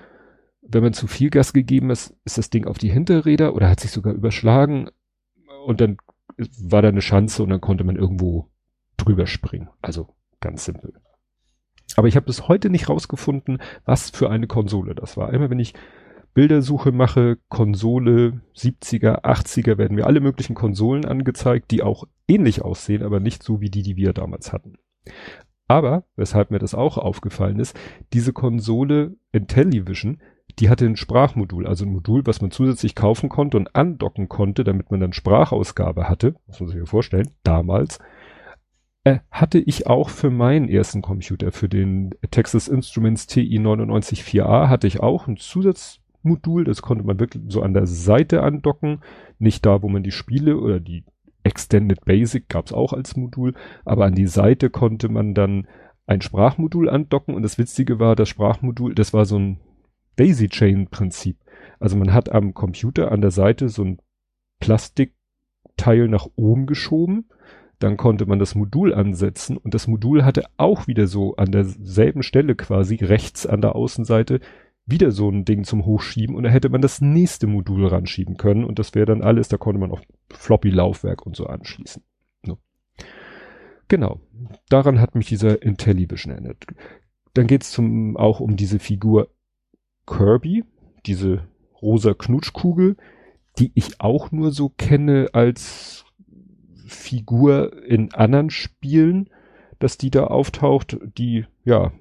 wenn 0.63 0.83
man 0.83 0.93
zu 0.93 1.07
viel 1.07 1.31
Gas 1.31 1.53
gegeben 1.53 1.91
ist, 1.91 2.17
ist 2.25 2.39
das 2.39 2.51
Ding 2.51 2.67
auf 2.67 2.79
die 2.79 2.91
Hinterräder 2.91 3.55
oder 3.55 3.69
hat 3.69 3.81
sich 3.81 3.91
sogar 3.91 4.15
überschlagen 4.15 4.89
und 5.67 5.81
dann 5.81 5.99
war 6.61 6.83
da 6.83 6.89
eine 6.89 7.03
Schanze 7.03 7.43
und 7.43 7.51
dann 7.51 7.61
konnte 7.61 7.85
man 7.85 7.97
irgendwo 7.97 8.49
drüber 8.97 9.27
springen. 9.27 9.69
Also 9.83 10.09
ganz 10.47 10.65
simpel. 10.65 10.93
Aber 11.97 12.09
ich 12.09 12.17
habe 12.17 12.27
bis 12.27 12.49
heute 12.49 12.71
nicht 12.71 12.89
rausgefunden, 12.89 13.59
was 13.85 14.11
für 14.11 14.31
eine 14.31 14.47
Konsole 14.47 14.95
das 14.95 15.17
war. 15.17 15.33
Immer 15.33 15.51
wenn 15.51 15.59
ich 15.59 15.75
Bildersuche 16.35 16.93
mache, 16.93 17.39
Konsole, 17.49 18.43
70er, 18.55 19.25
80er, 19.25 19.79
werden 19.79 19.95
mir 19.95 20.07
alle 20.07 20.21
möglichen 20.21 20.55
Konsolen 20.55 21.05
angezeigt, 21.05 21.71
die 21.71 21.83
auch 21.83 22.05
ähnlich 22.29 22.63
aussehen, 22.63 23.03
aber 23.03 23.21
nicht 23.21 23.43
so 23.43 23.61
wie 23.61 23.71
die, 23.71 23.83
die 23.83 23.97
wir 23.97 24.13
damals 24.13 24.53
hatten. 24.53 24.75
Aber, 25.69 26.05
weshalb 26.15 26.51
mir 26.51 26.59
das 26.59 26.75
auch 26.75 26.99
aufgefallen 26.99 27.59
ist, 27.59 27.77
diese 28.13 28.33
Konsole 28.33 29.17
Intellivision, 29.33 30.21
die 30.59 30.69
hatte 30.69 30.85
ein 30.85 30.97
Sprachmodul, 30.97 31.67
also 31.67 31.85
ein 31.85 31.93
Modul, 31.93 32.27
was 32.27 32.41
man 32.41 32.51
zusätzlich 32.51 32.95
kaufen 32.95 33.29
konnte 33.29 33.57
und 33.57 33.75
andocken 33.75 34.29
konnte, 34.29 34.63
damit 34.63 34.91
man 34.91 35.01
dann 35.01 35.13
Sprachausgabe 35.13 36.09
hatte, 36.09 36.37
muss 36.47 36.61
man 36.61 36.69
sich 36.69 36.79
ja 36.79 36.85
vorstellen, 36.85 37.31
damals, 37.43 37.99
hatte 39.31 39.59
ich 39.59 39.87
auch 39.87 40.09
für 40.11 40.31
meinen 40.31 40.69
ersten 40.69 41.01
Computer, 41.01 41.53
für 41.53 41.69
den 41.69 42.15
Texas 42.31 42.69
Instruments 42.69 43.27
TI 43.27 43.59
994a, 43.59 44.69
hatte 44.69 44.87
ich 44.87 45.01
auch 45.01 45.29
ein 45.29 45.37
Zusatz 45.37 46.01
Modul, 46.23 46.65
das 46.65 46.83
konnte 46.83 47.05
man 47.05 47.21
wirklich 47.21 47.45
so 47.49 47.63
an 47.63 47.73
der 47.73 47.87
Seite 47.87 48.43
andocken, 48.43 49.01
nicht 49.39 49.65
da, 49.65 49.83
wo 49.83 49.89
man 49.89 50.03
die 50.03 50.11
Spiele 50.11 50.59
oder 50.59 50.81
die 50.81 51.05
Extended 51.45 52.05
Basic 52.05 52.49
gab 52.49 52.67
es 52.67 52.73
auch 52.73 52.93
als 52.93 53.17
Modul, 53.17 53.55
aber 53.85 54.07
an 54.07 54.17
die 54.17 54.27
Seite 54.27 54.69
konnte 54.69 55.09
man 55.09 55.35
dann 55.35 55.69
ein 56.07 56.21
Sprachmodul 56.21 56.89
andocken 56.89 57.35
und 57.35 57.43
das 57.43 57.59
Witzige 57.59 58.01
war, 58.01 58.17
das 58.17 58.29
Sprachmodul, 58.29 58.95
das 58.95 59.13
war 59.13 59.25
so 59.25 59.39
ein 59.39 59.61
Daisy 60.17 60.49
Chain 60.49 60.89
Prinzip. 60.89 61.39
Also 61.79 61.97
man 61.97 62.13
hat 62.13 62.33
am 62.33 62.55
Computer 62.55 63.13
an 63.13 63.21
der 63.21 63.31
Seite 63.31 63.69
so 63.69 63.85
ein 63.85 63.99
Plastikteil 64.61 66.09
nach 66.09 66.27
oben 66.35 66.67
geschoben, 66.67 67.27
dann 67.79 67.97
konnte 67.97 68.27
man 68.27 68.39
das 68.39 68.55
Modul 68.55 68.95
ansetzen 68.95 69.57
und 69.57 69.75
das 69.75 69.87
Modul 69.87 70.25
hatte 70.25 70.45
auch 70.57 70.87
wieder 70.87 71.07
so 71.07 71.37
an 71.37 71.51
derselben 71.51 72.23
Stelle 72.23 72.55
quasi 72.55 72.97
rechts 72.97 73.47
an 73.47 73.61
der 73.61 73.77
Außenseite 73.77 74.41
wieder 74.87 75.11
so 75.11 75.29
ein 75.29 75.45
Ding 75.45 75.65
zum 75.65 75.85
Hochschieben 75.85 76.37
und 76.37 76.45
da 76.45 76.51
hätte 76.51 76.69
man 76.69 76.81
das 76.81 77.01
nächste 77.01 77.47
Modul 77.47 77.87
ranschieben 77.87 78.37
können 78.37 78.65
und 78.65 78.79
das 78.79 78.95
wäre 78.95 79.07
dann 79.07 79.23
alles, 79.23 79.49
da 79.49 79.57
konnte 79.57 79.81
man 79.81 79.91
auch 79.91 80.01
Floppy-Laufwerk 80.33 81.27
und 81.27 81.37
so 81.37 81.47
anschließen. 81.47 82.03
No. 82.43 82.59
Genau, 83.89 84.21
daran 84.69 85.01
hat 85.01 85.15
mich 85.15 85.27
dieser 85.27 85.61
Intellivision 85.63 86.33
erinnert. 86.33 86.65
Dann 87.35 87.49
geht's 87.49 87.73
zum 87.73 88.17
auch 88.17 88.41
um 88.41 88.57
diese 88.57 88.79
Figur 88.79 89.29
Kirby, 90.07 90.65
diese 91.05 91.47
rosa 91.83 92.15
Knutschkugel, 92.15 92.97
die 93.59 93.73
ich 93.75 94.01
auch 94.01 94.33
nur 94.33 94.53
so 94.53 94.69
kenne 94.69 95.29
als 95.33 96.06
Figur 96.87 97.85
in 97.85 98.15
anderen 98.15 98.51
Spielen, 98.51 99.29
dass 99.79 99.99
die 99.99 100.11
da 100.11 100.25
auftaucht, 100.25 100.97
die 101.19 101.47
ja 101.65 101.93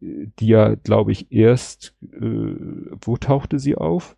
die 0.00 0.46
ja, 0.46 0.74
glaube 0.74 1.12
ich, 1.12 1.30
erst, 1.30 1.94
äh, 2.12 2.54
wo 3.00 3.16
tauchte 3.16 3.58
sie 3.58 3.76
auf? 3.76 4.16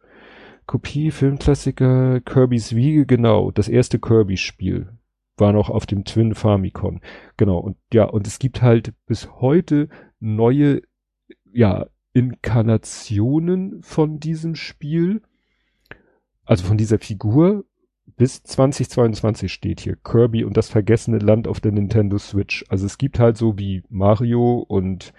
Kopie, 0.67 1.11
Filmklassiker, 1.11 2.21
Kirby's 2.21 2.75
Wiege, 2.75 3.05
genau, 3.07 3.51
das 3.51 3.69
erste 3.69 3.99
Kirby-Spiel 3.99 4.89
war 5.37 5.53
noch 5.53 5.71
auf 5.71 5.87
dem 5.87 6.05
Twin 6.05 6.35
Famicom. 6.35 7.01
Genau, 7.37 7.59
und 7.59 7.77
ja, 7.93 8.05
und 8.05 8.27
es 8.27 8.39
gibt 8.39 8.63
halt 8.63 8.95
bis 9.07 9.29
heute 9.41 9.89
neue, 10.21 10.83
ja, 11.53 11.87
Inkarnationen 12.13 13.83
von 13.83 14.21
diesem 14.21 14.55
Spiel, 14.55 15.23
also 16.45 16.65
von 16.65 16.77
dieser 16.77 16.99
Figur, 16.99 17.65
bis 18.17 18.43
2022 18.43 19.53
steht 19.53 19.81
hier 19.81 19.97
Kirby 19.97 20.45
und 20.45 20.57
das 20.57 20.69
vergessene 20.69 21.19
Land 21.19 21.49
auf 21.49 21.61
der 21.61 21.73
Nintendo 21.73 22.19
Switch. 22.19 22.65
Also 22.69 22.87
es 22.87 22.99
gibt 22.99 23.19
halt 23.19 23.37
so 23.37 23.59
wie 23.59 23.83
Mario 23.89 24.59
und 24.59 25.13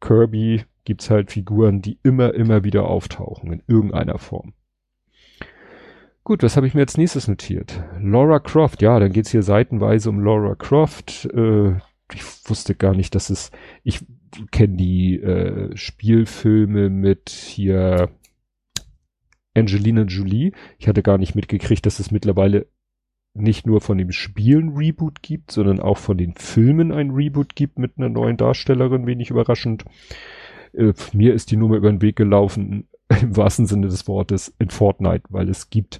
Kirby 0.00 0.64
gibt's 0.84 1.10
halt 1.10 1.32
Figuren, 1.32 1.80
die 1.80 1.98
immer, 2.02 2.34
immer 2.34 2.64
wieder 2.64 2.84
auftauchen 2.84 3.52
in 3.52 3.62
irgendeiner 3.66 4.18
Form. 4.18 4.52
Gut, 6.24 6.42
was 6.42 6.56
habe 6.56 6.66
ich 6.66 6.74
mir 6.74 6.80
als 6.80 6.96
nächstes 6.96 7.28
notiert? 7.28 7.82
Laura 8.00 8.38
Croft, 8.38 8.80
ja, 8.80 8.98
dann 8.98 9.12
geht's 9.12 9.30
hier 9.30 9.42
seitenweise 9.42 10.08
um 10.08 10.20
Laura 10.20 10.54
Croft. 10.54 11.26
Äh, 11.26 11.74
ich 12.12 12.22
wusste 12.46 12.74
gar 12.74 12.94
nicht, 12.94 13.14
dass 13.14 13.30
es. 13.30 13.50
Ich 13.82 14.00
kenne 14.50 14.76
die 14.76 15.20
äh, 15.20 15.76
Spielfilme 15.76 16.88
mit 16.88 17.28
hier 17.28 18.08
Angelina 19.54 20.02
Jolie. 20.02 20.52
Ich 20.78 20.88
hatte 20.88 21.02
gar 21.02 21.18
nicht 21.18 21.34
mitgekriegt, 21.34 21.86
dass 21.86 22.00
es 22.00 22.10
mittlerweile 22.10 22.66
nicht 23.34 23.66
nur 23.66 23.80
von 23.80 23.98
dem 23.98 24.12
Spielen 24.12 24.76
Reboot 24.76 25.22
gibt, 25.22 25.50
sondern 25.50 25.80
auch 25.80 25.98
von 25.98 26.16
den 26.16 26.34
Filmen 26.34 26.92
ein 26.92 27.10
Reboot 27.10 27.56
gibt 27.56 27.78
mit 27.78 27.98
einer 27.98 28.08
neuen 28.08 28.36
Darstellerin, 28.36 29.06
wenig 29.06 29.30
überraschend. 29.30 29.84
Äh, 30.72 30.92
mir 31.12 31.34
ist 31.34 31.50
die 31.50 31.56
Nummer 31.56 31.76
über 31.76 31.90
den 31.90 32.02
Weg 32.02 32.16
gelaufen, 32.16 32.88
im 33.20 33.36
wahrsten 33.36 33.66
Sinne 33.66 33.88
des 33.88 34.06
Wortes, 34.06 34.54
in 34.58 34.70
Fortnite, 34.70 35.24
weil 35.30 35.48
es 35.48 35.70
gibt, 35.70 35.98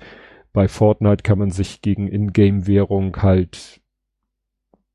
bei 0.52 0.68
Fortnite 0.68 1.22
kann 1.24 1.38
man 1.38 1.50
sich 1.50 1.82
gegen 1.82 2.06
Ingame-Währung 2.06 3.20
halt 3.22 3.80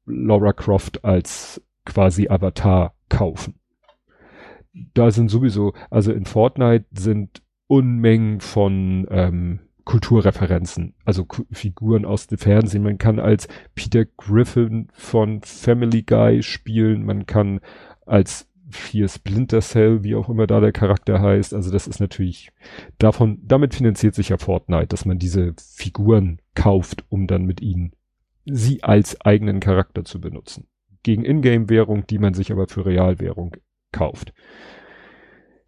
Laura 0.06 0.54
Croft 0.54 1.04
als 1.04 1.62
quasi 1.86 2.30
Avatar 2.30 2.96
kaufen. 3.10 3.56
Da 4.94 5.12
sind 5.12 5.30
sowieso, 5.30 5.74
also 5.90 6.14
in 6.14 6.26
Fortnite 6.26 6.86
sind 6.92 7.42
Unmengen 7.70 8.42
von 8.42 9.06
ähm, 9.12 9.60
Kulturreferenzen, 9.86 10.96
also 11.06 11.26
K 11.26 11.44
Figuren 11.52 12.04
aus 12.04 12.26
dem 12.26 12.40
Fernsehen. 12.40 12.82
Man 12.82 12.98
kann 12.98 13.20
als 13.20 13.48
Peter 13.76 14.06
Griffin 14.06 14.88
von 14.94 15.42
Family 15.44 16.02
Guy 16.02 16.42
spielen, 16.42 17.06
man 17.06 17.28
kann 17.28 17.60
als 18.08 18.48
hier 18.90 19.08
Splinter 19.08 19.62
Cell, 19.62 20.04
wie 20.04 20.16
auch 20.16 20.30
immer 20.30 20.48
da 20.48 20.60
der 20.60 20.72
Charakter 20.72 21.22
heißt. 21.22 21.54
Also 21.54 21.72
das 21.72 21.88
ist 21.88 22.00
natürlich 22.00 22.52
davon, 22.98 23.40
damit 23.44 23.76
finanziert 23.76 24.16
sich 24.16 24.30
ja 24.30 24.38
Fortnite, 24.38 24.88
dass 24.88 25.06
man 25.06 25.20
diese 25.20 25.54
Figuren 25.60 26.40
kauft, 26.56 27.06
um 27.10 27.28
dann 27.28 27.46
mit 27.46 27.62
ihnen 27.62 27.94
sie 28.46 28.82
als 28.84 29.22
eigenen 29.22 29.60
Charakter 29.60 30.04
zu 30.06 30.20
benutzen. 30.20 30.68
Gegen 31.04 31.24
Ingame-Währung, 31.24 32.08
die 32.08 32.18
man 32.18 32.34
sich 32.34 32.52
aber 32.52 32.68
für 32.68 32.86
Realwährung 32.86 33.56
kauft. 33.92 34.34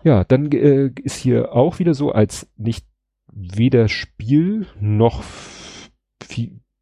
Ja, 0.04 0.24
dann 0.24 0.52
äh, 0.52 0.92
ist 1.04 1.18
hier 1.18 1.54
auch 1.54 1.80
wieder 1.80 1.94
so, 1.94 2.12
als 2.12 2.50
nicht 2.58 2.86
weder 3.32 3.88
Spiel 3.88 4.68
noch 4.80 5.24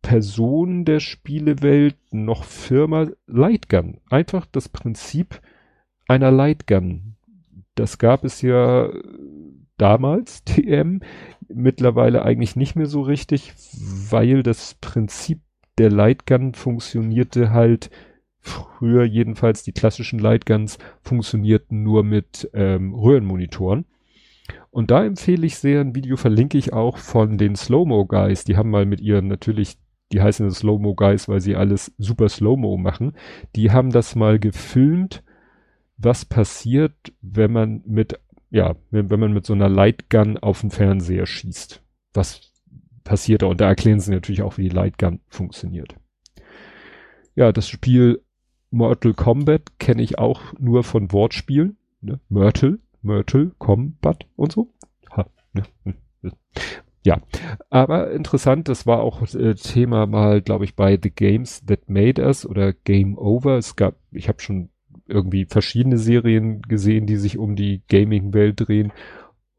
Person 0.10 0.86
der 0.86 1.00
Spielewelt 1.00 1.96
noch 2.12 2.44
Firma 2.44 3.10
Lightgun. 3.28 4.02
Einfach 4.10 4.48
das 4.48 4.68
Prinzip 4.68 5.40
einer 6.08 6.32
Lightgun. 6.32 7.16
Das 7.76 8.00
gab 8.00 8.24
es 8.24 8.42
ja 8.42 8.90
damals, 9.78 10.44
TM, 10.46 11.02
mittlerweile 11.48 12.24
eigentlich 12.24 12.56
nicht 12.56 12.76
mehr 12.76 12.88
so 12.88 13.02
richtig, 13.02 13.54
weil 14.10 14.42
das 14.42 14.76
Prinzip 14.82 15.42
der 15.78 15.92
Lightgun 15.92 16.56
funktionierte 16.56 17.52
halt 17.52 17.92
früher 18.42 19.04
jedenfalls 19.04 19.64
die 19.64 19.74
klassischen 19.74 20.20
Lightguns 20.20 20.78
funktionierten 21.02 21.84
nur 21.84 22.04
mit 22.04 22.50
ähm, 22.54 22.94
Röhrenmonitoren. 22.94 23.86
Und 24.72 24.92
da 24.92 25.04
empfehle 25.04 25.46
ich 25.46 25.58
sehr 25.58 25.82
ein 25.82 25.96
Video, 25.96 26.16
verlinke 26.16 26.58
ich 26.58 26.74
auch 26.74 26.98
von 26.98 27.38
den 27.38 27.56
Slow-Mo 27.56 28.06
Guys. 28.06 28.44
Die 28.44 28.56
haben 28.56 28.70
mal 28.70 28.86
mit 28.86 29.02
ihren 29.02 29.28
natürlich, 29.28 29.78
die 30.12 30.22
heißen 30.22 30.50
Slow-Mo 30.52 30.96
Guys, 30.96 31.28
weil 31.28 31.42
sie 31.42 31.56
alles 31.56 31.92
super 31.98 32.30
Slow-Mo 32.30 32.78
machen. 32.78 33.14
Die 33.56 33.72
haben 33.72 33.92
das 33.92 34.16
mal 34.16 34.40
gefilmt, 34.40 35.24
was 35.98 36.26
passiert, 36.26 36.94
wenn 37.22 37.52
man 37.52 37.82
mit, 37.86 38.20
ja, 38.52 38.76
wenn, 38.92 39.10
wenn 39.10 39.20
man 39.20 39.34
mit 39.34 39.46
so 39.46 39.54
einer 39.54 39.70
Lightgun 39.70 40.38
auf 40.38 40.62
den 40.62 40.72
Fernseher 40.72 41.26
schießt. 41.26 41.82
Was 42.14 42.54
passiert 43.04 43.42
da? 43.42 43.48
Und 43.48 43.60
da 43.60 43.68
erklären 43.68 44.00
sie 44.00 44.12
natürlich 44.12 44.44
auch, 44.44 44.58
wie 44.58 44.70
die 44.70 44.76
Lightgun 44.76 45.20
funktioniert. 45.28 45.96
Ja, 47.36 47.52
das 47.52 47.70
Spiel 47.70 48.22
Mortal 48.72 49.14
Kombat 49.14 49.80
kenne 49.80 50.02
ich 50.02 50.20
auch 50.20 50.54
nur 50.60 50.84
von 50.84 51.12
Wortspielen. 51.12 51.78
Ne? 52.02 52.20
Myrtle, 52.30 52.80
Myrtle 53.02 53.52
Combat 53.58 54.26
und 54.36 54.52
so. 54.52 54.74
Ha, 55.12 55.28
ne? 55.54 55.64
Hm. 55.84 55.96
Ja, 57.06 57.22
aber 57.70 58.12
interessant, 58.12 58.68
das 58.68 58.86
war 58.86 59.02
auch 59.02 59.22
äh, 59.34 59.56
Thema 59.56 60.06
mal, 60.06 60.42
glaube 60.42 60.66
ich, 60.66 60.76
bei 60.76 61.00
The 61.02 61.10
Games 61.10 61.66
That 61.66 61.90
Made 61.90 62.22
Us 62.22 62.46
oder 62.46 62.74
Game 62.74 63.18
Over. 63.18 63.58
Es 63.58 63.76
gab, 63.76 63.96
ich 64.12 64.28
habe 64.28 64.42
schon 64.42 64.70
irgendwie 65.08 65.46
verschiedene 65.46 65.98
Serien 65.98 66.62
gesehen, 66.62 67.08
die 67.08 67.16
sich 67.16 67.38
um 67.38 67.56
die 67.56 67.82
Gaming-Welt 67.88 68.68
drehen. 68.68 68.92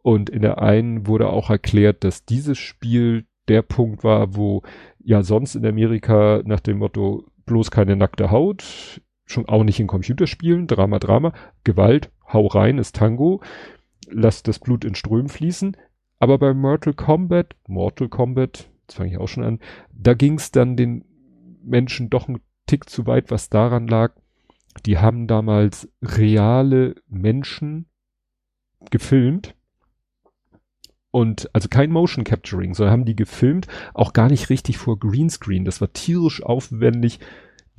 Und 0.02 0.30
in 0.30 0.42
der 0.42 0.62
einen 0.62 1.06
wurde 1.06 1.28
auch 1.28 1.50
erklärt, 1.50 2.04
dass 2.04 2.24
dieses 2.24 2.58
Spiel 2.58 3.24
der 3.48 3.62
Punkt 3.62 4.04
war, 4.04 4.36
wo 4.36 4.62
ja 5.02 5.22
sonst 5.22 5.54
in 5.54 5.66
Amerika 5.66 6.42
nach 6.44 6.60
dem 6.60 6.78
Motto 6.78 7.24
bloß 7.50 7.72
keine 7.72 7.96
nackte 7.96 8.30
Haut, 8.30 9.00
schon 9.26 9.48
auch 9.48 9.64
nicht 9.64 9.80
in 9.80 9.88
Computerspielen, 9.88 10.68
Drama, 10.68 11.00
Drama, 11.00 11.32
Gewalt, 11.64 12.12
hau 12.32 12.46
rein, 12.46 12.78
ist 12.78 12.94
Tango, 12.94 13.42
lass 14.08 14.44
das 14.44 14.60
Blut 14.60 14.84
in 14.84 14.94
Strömen 14.94 15.28
fließen. 15.28 15.76
Aber 16.20 16.38
bei 16.38 16.54
Mortal 16.54 16.94
Kombat, 16.94 17.56
Mortal 17.66 18.08
Kombat, 18.08 18.70
jetzt 18.82 18.94
fange 18.94 19.10
ich 19.10 19.18
auch 19.18 19.26
schon 19.26 19.42
an, 19.42 19.58
da 19.92 20.14
ging 20.14 20.34
es 20.34 20.52
dann 20.52 20.76
den 20.76 21.04
Menschen 21.62 22.08
doch 22.08 22.28
einen 22.28 22.40
Tick 22.66 22.88
zu 22.88 23.06
weit, 23.06 23.32
was 23.32 23.50
daran 23.50 23.88
lag. 23.88 24.14
Die 24.86 24.98
haben 24.98 25.26
damals 25.26 25.88
reale 26.00 26.94
Menschen 27.08 27.86
gefilmt 28.92 29.56
und 31.10 31.50
also 31.52 31.68
kein 31.68 31.90
Motion 31.90 32.24
Capturing, 32.24 32.74
sondern 32.74 32.92
haben 32.92 33.04
die 33.04 33.16
gefilmt, 33.16 33.66
auch 33.94 34.12
gar 34.12 34.28
nicht 34.28 34.50
richtig 34.50 34.78
vor 34.78 34.98
Greenscreen. 34.98 35.64
Das 35.64 35.80
war 35.80 35.92
tierisch 35.92 36.42
aufwendig, 36.42 37.18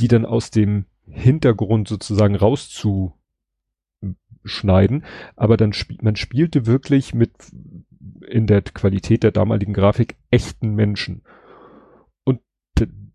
die 0.01 0.07
dann 0.07 0.25
aus 0.25 0.51
dem 0.51 0.85
Hintergrund 1.08 1.88
sozusagen 1.88 2.36
rauszuschneiden. 2.36 5.06
Aber 5.36 5.58
dann 5.58 5.73
spielt 5.73 6.03
man 6.03 6.15
spielte 6.15 6.65
wirklich 6.65 7.13
mit 7.13 7.32
in 8.27 8.47
der 8.47 8.62
Qualität 8.62 9.23
der 9.23 9.32
damaligen 9.32 9.73
Grafik 9.73 10.15
echten 10.29 10.75
Menschen. 10.75 11.23
Und 12.25 12.41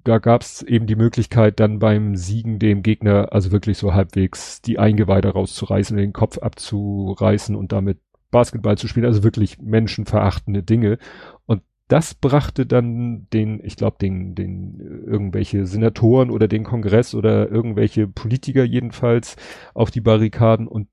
da 0.05 0.19
gab 0.19 0.43
es 0.43 0.63
eben 0.63 0.87
die 0.87 0.97
Möglichkeit, 0.97 1.61
dann 1.61 1.79
beim 1.79 2.17
Siegen 2.17 2.59
dem 2.59 2.83
Gegner 2.83 3.33
also 3.33 3.53
wirklich 3.53 3.77
so 3.77 3.93
halbwegs 3.93 4.63
die 4.63 4.79
Eingeweide 4.79 5.31
rauszureißen, 5.31 5.97
den 5.97 6.13
Kopf 6.13 6.39
abzureißen 6.39 7.57
und 7.57 7.73
damit 7.73 7.99
Basketball 8.31 8.79
zu 8.79 8.89
spielen, 8.89 9.07
also 9.07 9.25
wirklich 9.25 9.59
menschenverachtende 9.61 10.63
Dinge. 10.63 10.99
Und 11.47 11.63
das 11.89 12.15
brachte 12.15 12.67
dann 12.67 13.29
den, 13.33 13.61
ich 13.65 13.77
glaube, 13.77 13.97
den, 14.01 14.35
den 14.35 14.81
irgendwelche 15.07 15.67
Senatoren 15.67 16.31
oder 16.31 16.49
den 16.49 16.65
Kongress 16.65 17.15
oder 17.15 17.49
irgendwelche 17.51 18.09
Politiker 18.09 18.65
jedenfalls 18.65 19.37
auf 19.73 19.91
die 19.91 20.01
Barrikaden. 20.01 20.67
Und 20.67 20.89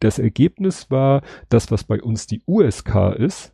das 0.00 0.18
Ergebnis 0.18 0.90
war 0.90 1.22
das, 1.48 1.70
was 1.70 1.84
bei 1.84 2.00
uns 2.00 2.26
die 2.26 2.42
USK 2.46 3.14
ist. 3.16 3.52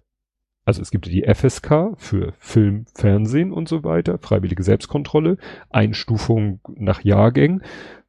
Also 0.65 0.83
es 0.83 0.91
gibt 0.91 1.07
die 1.07 1.25
FSK 1.25 1.95
für 1.97 2.35
Film, 2.39 2.85
Fernsehen 2.95 3.53
und 3.53 3.69
so 3.69 3.83
weiter, 3.83 4.19
freiwillige 4.19 4.63
Selbstkontrolle, 4.63 5.39
Einstufung 5.71 6.61
nach 6.77 7.03
Jahrgängen. 7.03 7.63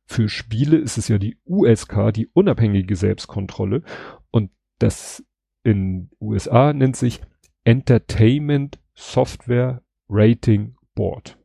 Für 0.05 0.29
Spiele 0.29 0.77
ist 0.77 0.97
es 0.97 1.07
ja 1.07 1.17
die 1.17 1.37
USK, 1.45 2.11
die 2.13 2.27
unabhängige 2.27 2.95
Selbstkontrolle. 2.95 3.83
Und 4.29 4.51
das 4.83 5.23
in 5.63 6.09
USA 6.19 6.73
nennt 6.73 6.97
sich 6.97 7.21
Entertainment 7.63 8.79
Software 8.93 9.81
Rating 10.09 10.75
Board. 10.93 11.37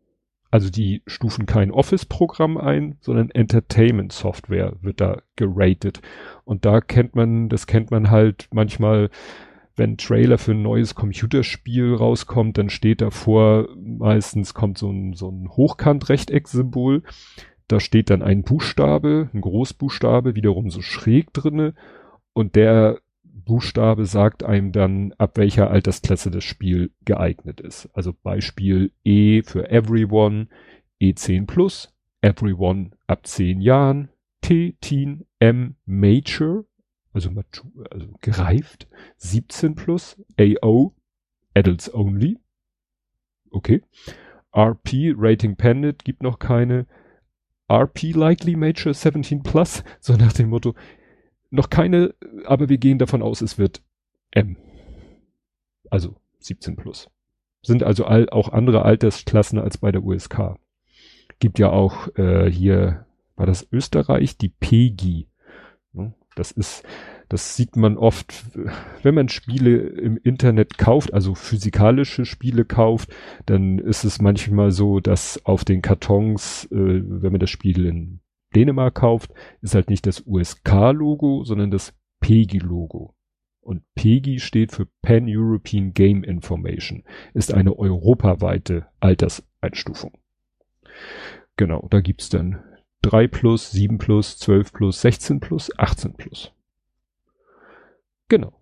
Also 0.50 0.70
die 0.70 1.02
stufen 1.06 1.46
kein 1.46 1.70
Office-Programm 1.70 2.56
ein, 2.56 2.96
sondern 3.00 3.30
Entertainment 3.30 4.12
Software 4.12 4.76
wird 4.80 5.00
da 5.00 5.22
geratet. 5.36 6.00
Und 6.44 6.64
da 6.64 6.80
kennt 6.80 7.14
man, 7.14 7.48
das 7.48 7.66
kennt 7.66 7.90
man 7.90 8.10
halt 8.10 8.48
manchmal, 8.52 9.10
wenn 9.76 9.98
Trailer 9.98 10.38
für 10.38 10.52
ein 10.52 10.62
neues 10.62 10.94
Computerspiel 10.94 11.94
rauskommt, 11.94 12.58
dann 12.58 12.70
steht 12.70 13.02
davor, 13.02 13.68
meistens 13.76 14.54
kommt 14.54 14.78
so 14.78 14.90
ein, 14.90 15.12
so 15.12 15.30
ein 15.30 15.48
Hochkant-Rechteck-Symbol. 15.50 17.02
Da 17.68 17.78
steht 17.78 18.10
dann 18.10 18.22
ein 18.22 18.42
Buchstabe, 18.42 19.30
ein 19.32 19.42
Großbuchstabe, 19.42 20.34
wiederum 20.34 20.70
so 20.70 20.80
schräg 20.80 21.32
drinne. 21.34 21.74
Und 22.32 22.56
der 22.56 23.00
Buchstabe 23.48 24.04
sagt 24.04 24.42
einem 24.44 24.72
dann, 24.72 25.14
ab 25.16 25.38
welcher 25.38 25.70
Altersklasse 25.70 26.30
das 26.30 26.44
Spiel 26.44 26.92
geeignet 27.06 27.60
ist. 27.60 27.88
Also 27.94 28.12
Beispiel 28.12 28.92
E 29.04 29.42
für 29.42 29.70
Everyone, 29.70 30.48
E10 31.00 31.46
Plus, 31.46 31.94
Everyone 32.20 32.90
ab 33.06 33.26
10 33.26 33.62
Jahren, 33.62 34.10
T 34.42 34.76
Teen, 34.82 35.24
M 35.38 35.76
Major, 35.86 36.66
also, 37.14 37.30
also 37.90 38.06
gereift, 38.20 38.86
17 39.16 39.74
Plus, 39.74 40.22
AO, 40.38 40.94
Adults 41.54 41.92
Only, 41.94 42.38
okay, 43.50 43.82
RP, 44.54 45.14
Rating 45.16 45.56
Pendant, 45.56 46.04
gibt 46.04 46.22
noch 46.22 46.38
keine, 46.38 46.86
RP 47.72 48.14
Likely 48.14 48.56
Major 48.56 48.92
17 48.92 49.42
Plus, 49.42 49.84
so 50.00 50.16
nach 50.16 50.34
dem 50.34 50.50
Motto, 50.50 50.74
noch 51.50 51.70
keine, 51.70 52.14
aber 52.44 52.68
wir 52.68 52.78
gehen 52.78 52.98
davon 52.98 53.22
aus, 53.22 53.40
es 53.40 53.58
wird 53.58 53.82
M. 54.30 54.56
Also 55.90 56.16
17 56.40 56.76
plus. 56.76 57.08
Sind 57.62 57.82
also 57.82 58.04
all, 58.04 58.28
auch 58.30 58.50
andere 58.50 58.82
Altersklassen 58.82 59.58
als 59.58 59.78
bei 59.78 59.90
der 59.90 60.04
USK. 60.04 60.56
Gibt 61.38 61.58
ja 61.58 61.70
auch 61.70 62.08
äh, 62.16 62.50
hier, 62.50 63.06
war 63.36 63.46
das 63.46 63.66
Österreich, 63.72 64.36
die 64.36 64.48
PEGI. 64.48 65.28
Das 66.38 66.52
ist, 66.52 66.84
das 67.28 67.56
sieht 67.56 67.74
man 67.74 67.98
oft, 67.98 68.44
wenn 69.02 69.14
man 69.14 69.28
Spiele 69.28 69.76
im 69.76 70.16
Internet 70.16 70.78
kauft, 70.78 71.12
also 71.12 71.34
physikalische 71.34 72.24
Spiele 72.24 72.64
kauft, 72.64 73.12
dann 73.44 73.80
ist 73.80 74.04
es 74.04 74.20
manchmal 74.20 74.70
so, 74.70 75.00
dass 75.00 75.44
auf 75.44 75.64
den 75.64 75.82
Kartons, 75.82 76.66
äh, 76.70 76.76
wenn 76.76 77.32
man 77.32 77.40
das 77.40 77.50
Spiel 77.50 77.86
in 77.86 78.20
Dänemark 78.58 78.96
kauft, 78.96 79.32
ist 79.60 79.76
halt 79.76 79.88
nicht 79.88 80.04
das 80.06 80.24
USK-Logo, 80.26 81.44
sondern 81.44 81.70
das 81.70 81.94
PEGI-Logo. 82.20 83.14
Und 83.60 83.82
PEGI 83.94 84.40
steht 84.40 84.72
für 84.72 84.86
Pan-European 85.02 85.92
Game 85.92 86.24
Information, 86.24 87.04
ist 87.34 87.54
eine 87.54 87.78
europaweite 87.78 88.86
Alterseinstufung. 88.98 90.18
Genau, 91.56 91.86
da 91.90 92.00
gibt's 92.00 92.30
dann 92.30 92.64
3 93.02 93.28
plus, 93.28 93.70
7 93.70 93.98
plus, 93.98 94.38
12 94.38 94.72
plus, 94.72 95.00
16 95.02 95.38
plus, 95.38 95.70
18 95.78 96.14
plus. 96.14 96.52
Genau, 98.28 98.52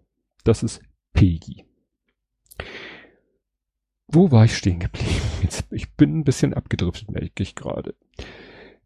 das 0.44 0.62
ist 0.62 0.82
PEGI. 1.14 1.64
Wo 4.08 4.30
war 4.30 4.44
ich 4.44 4.56
stehen 4.56 4.80
geblieben? 4.80 5.22
Jetzt, 5.42 5.66
ich 5.70 5.94
bin 5.94 6.18
ein 6.18 6.24
bisschen 6.24 6.52
abgedriftet, 6.52 7.10
merke 7.10 7.42
ich 7.42 7.54
gerade. 7.54 7.94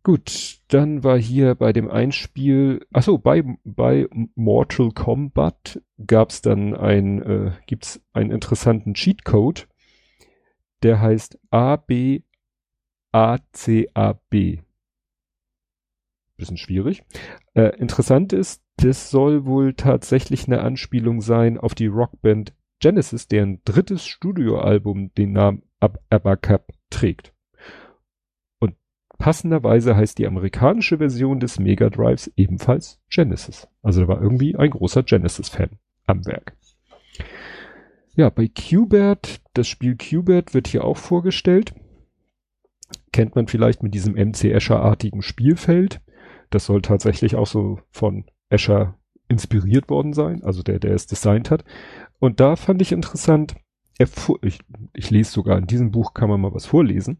Gut, 0.02 0.60
dann 0.68 1.04
war 1.04 1.18
hier 1.18 1.54
bei 1.54 1.74
dem 1.74 1.90
Einspiel, 1.90 2.86
ach 2.90 3.02
so, 3.02 3.18
bei, 3.18 3.44
bei 3.64 4.08
Mortal 4.34 4.92
Kombat 4.92 5.82
gab's 6.06 6.40
dann 6.40 6.74
ein, 6.74 7.22
äh, 7.22 7.52
gibt's 7.66 8.02
einen 8.14 8.30
interessanten 8.30 8.94
Cheatcode, 8.94 9.68
der 10.82 11.00
heißt 11.00 11.38
ABACAB. 11.50 12.24
bisschen 16.38 16.56
schwierig. 16.56 17.02
Äh, 17.52 17.76
interessant 17.78 18.32
ist, 18.32 18.62
das 18.76 19.10
soll 19.10 19.44
wohl 19.44 19.74
tatsächlich 19.74 20.46
eine 20.46 20.62
Anspielung 20.62 21.20
sein 21.20 21.58
auf 21.58 21.74
die 21.74 21.88
Rockband 21.88 22.54
Genesis, 22.78 23.28
deren 23.28 23.60
drittes 23.64 24.06
Studioalbum 24.06 25.12
den 25.12 25.32
Namen 25.32 25.62
Ab 25.78 25.98
Abacab 26.08 26.72
trägt. 26.88 27.34
Passenderweise 29.20 29.96
heißt 29.96 30.16
die 30.18 30.26
amerikanische 30.26 30.96
Version 30.96 31.40
des 31.40 31.61
Mega 31.61 31.90
Drives 31.90 32.33
ebenfalls 32.37 33.02
Genesis. 33.11 33.68
Also 33.83 34.00
da 34.00 34.09
war 34.09 34.22
irgendwie 34.22 34.56
ein 34.56 34.70
großer 34.70 35.02
Genesis-Fan 35.02 35.68
am 36.06 36.24
Werk. 36.24 36.56
Ja, 38.16 38.30
bei 38.30 38.48
Qbert, 38.48 39.42
das 39.52 39.68
Spiel 39.68 39.96
Qbert 39.96 40.54
wird 40.54 40.68
hier 40.68 40.85
auch 40.85 40.96
vorgestellt. 40.96 41.74
Kennt 43.12 43.37
man 43.37 43.46
vielleicht 43.46 43.83
mit 43.83 43.92
diesem 43.92 44.14
MC 44.14 44.44
Escher-artigen 44.44 45.20
Spielfeld. 45.20 46.00
Das 46.48 46.64
soll 46.64 46.80
tatsächlich 46.80 47.37
auch 47.37 47.46
so 47.46 47.78
von 47.90 48.24
Escher 48.48 48.98
inspiriert 49.28 49.90
worden 49.90 50.14
sein, 50.14 50.42
also 50.42 50.62
der, 50.62 50.78
der 50.78 50.94
es 50.94 51.06
designt 51.06 51.50
hat. 51.50 51.66
Und 52.20 52.40
da 52.40 52.56
fand 52.56 52.80
ich 52.80 52.90
interessant, 52.90 53.54
ich, 53.98 54.61
ich 54.94 55.11
lese 55.11 55.30
sogar 55.30 55.59
in 55.59 55.66
diesem 55.66 55.90
Buch 55.90 56.14
kann 56.14 56.30
man 56.30 56.40
mal 56.40 56.54
was 56.54 56.64
vorlesen. 56.64 57.18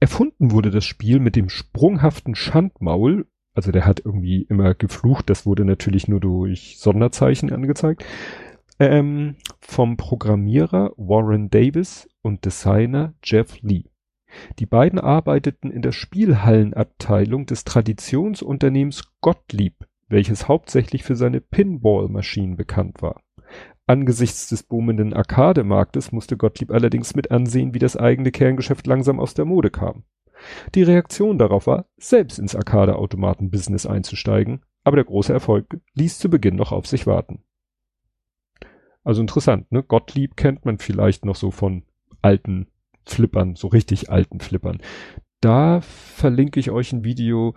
Erfunden 0.00 0.50
wurde 0.50 0.70
das 0.70 0.86
Spiel 0.86 1.20
mit 1.20 1.36
dem 1.36 1.50
sprunghaften 1.50 2.34
Schandmaul, 2.34 3.26
also 3.52 3.70
der 3.70 3.84
hat 3.84 4.00
irgendwie 4.02 4.42
immer 4.48 4.74
geflucht, 4.74 5.28
das 5.28 5.44
wurde 5.44 5.66
natürlich 5.66 6.08
nur 6.08 6.20
durch 6.20 6.78
Sonderzeichen 6.78 7.52
angezeigt, 7.52 8.04
ähm, 8.78 9.36
vom 9.60 9.98
Programmierer 9.98 10.94
Warren 10.96 11.50
Davis 11.50 12.08
und 12.22 12.46
Designer 12.46 13.12
Jeff 13.22 13.60
Lee. 13.60 13.84
Die 14.58 14.64
beiden 14.64 14.98
arbeiteten 14.98 15.70
in 15.70 15.82
der 15.82 15.92
Spielhallenabteilung 15.92 17.44
des 17.44 17.64
Traditionsunternehmens 17.64 19.12
Gottlieb, 19.20 19.86
welches 20.08 20.48
hauptsächlich 20.48 21.02
für 21.02 21.16
seine 21.16 21.42
Pinball-Maschinen 21.42 22.56
bekannt 22.56 23.02
war. 23.02 23.20
Angesichts 23.90 24.46
des 24.46 24.62
boomenden 24.62 25.14
Arcade-Marktes 25.14 26.12
musste 26.12 26.36
Gottlieb 26.36 26.70
allerdings 26.70 27.16
mit 27.16 27.32
ansehen, 27.32 27.74
wie 27.74 27.80
das 27.80 27.96
eigene 27.96 28.30
Kerngeschäft 28.30 28.86
langsam 28.86 29.18
aus 29.18 29.34
der 29.34 29.46
Mode 29.46 29.70
kam. 29.70 30.04
Die 30.76 30.84
Reaktion 30.84 31.38
darauf 31.38 31.66
war, 31.66 31.86
selbst 31.96 32.38
ins 32.38 32.54
Arcade-Automaten-Business 32.54 33.86
einzusteigen, 33.86 34.62
aber 34.84 34.94
der 34.94 35.06
große 35.06 35.32
Erfolg 35.32 35.80
ließ 35.94 36.20
zu 36.20 36.30
Beginn 36.30 36.54
noch 36.54 36.70
auf 36.70 36.86
sich 36.86 37.08
warten. 37.08 37.42
Also 39.02 39.22
interessant, 39.22 39.72
ne? 39.72 39.82
Gottlieb 39.82 40.36
kennt 40.36 40.64
man 40.64 40.78
vielleicht 40.78 41.24
noch 41.24 41.34
so 41.34 41.50
von 41.50 41.82
alten 42.22 42.68
Flippern, 43.06 43.56
so 43.56 43.66
richtig 43.66 44.08
alten 44.08 44.38
Flippern. 44.38 44.78
Da 45.40 45.80
verlinke 45.80 46.60
ich 46.60 46.70
euch 46.70 46.92
ein 46.92 47.02
Video, 47.02 47.56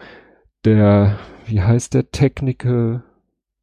der, 0.65 1.19
wie 1.46 1.62
heißt 1.62 1.93
der, 1.93 2.10
Technical, 2.10 3.04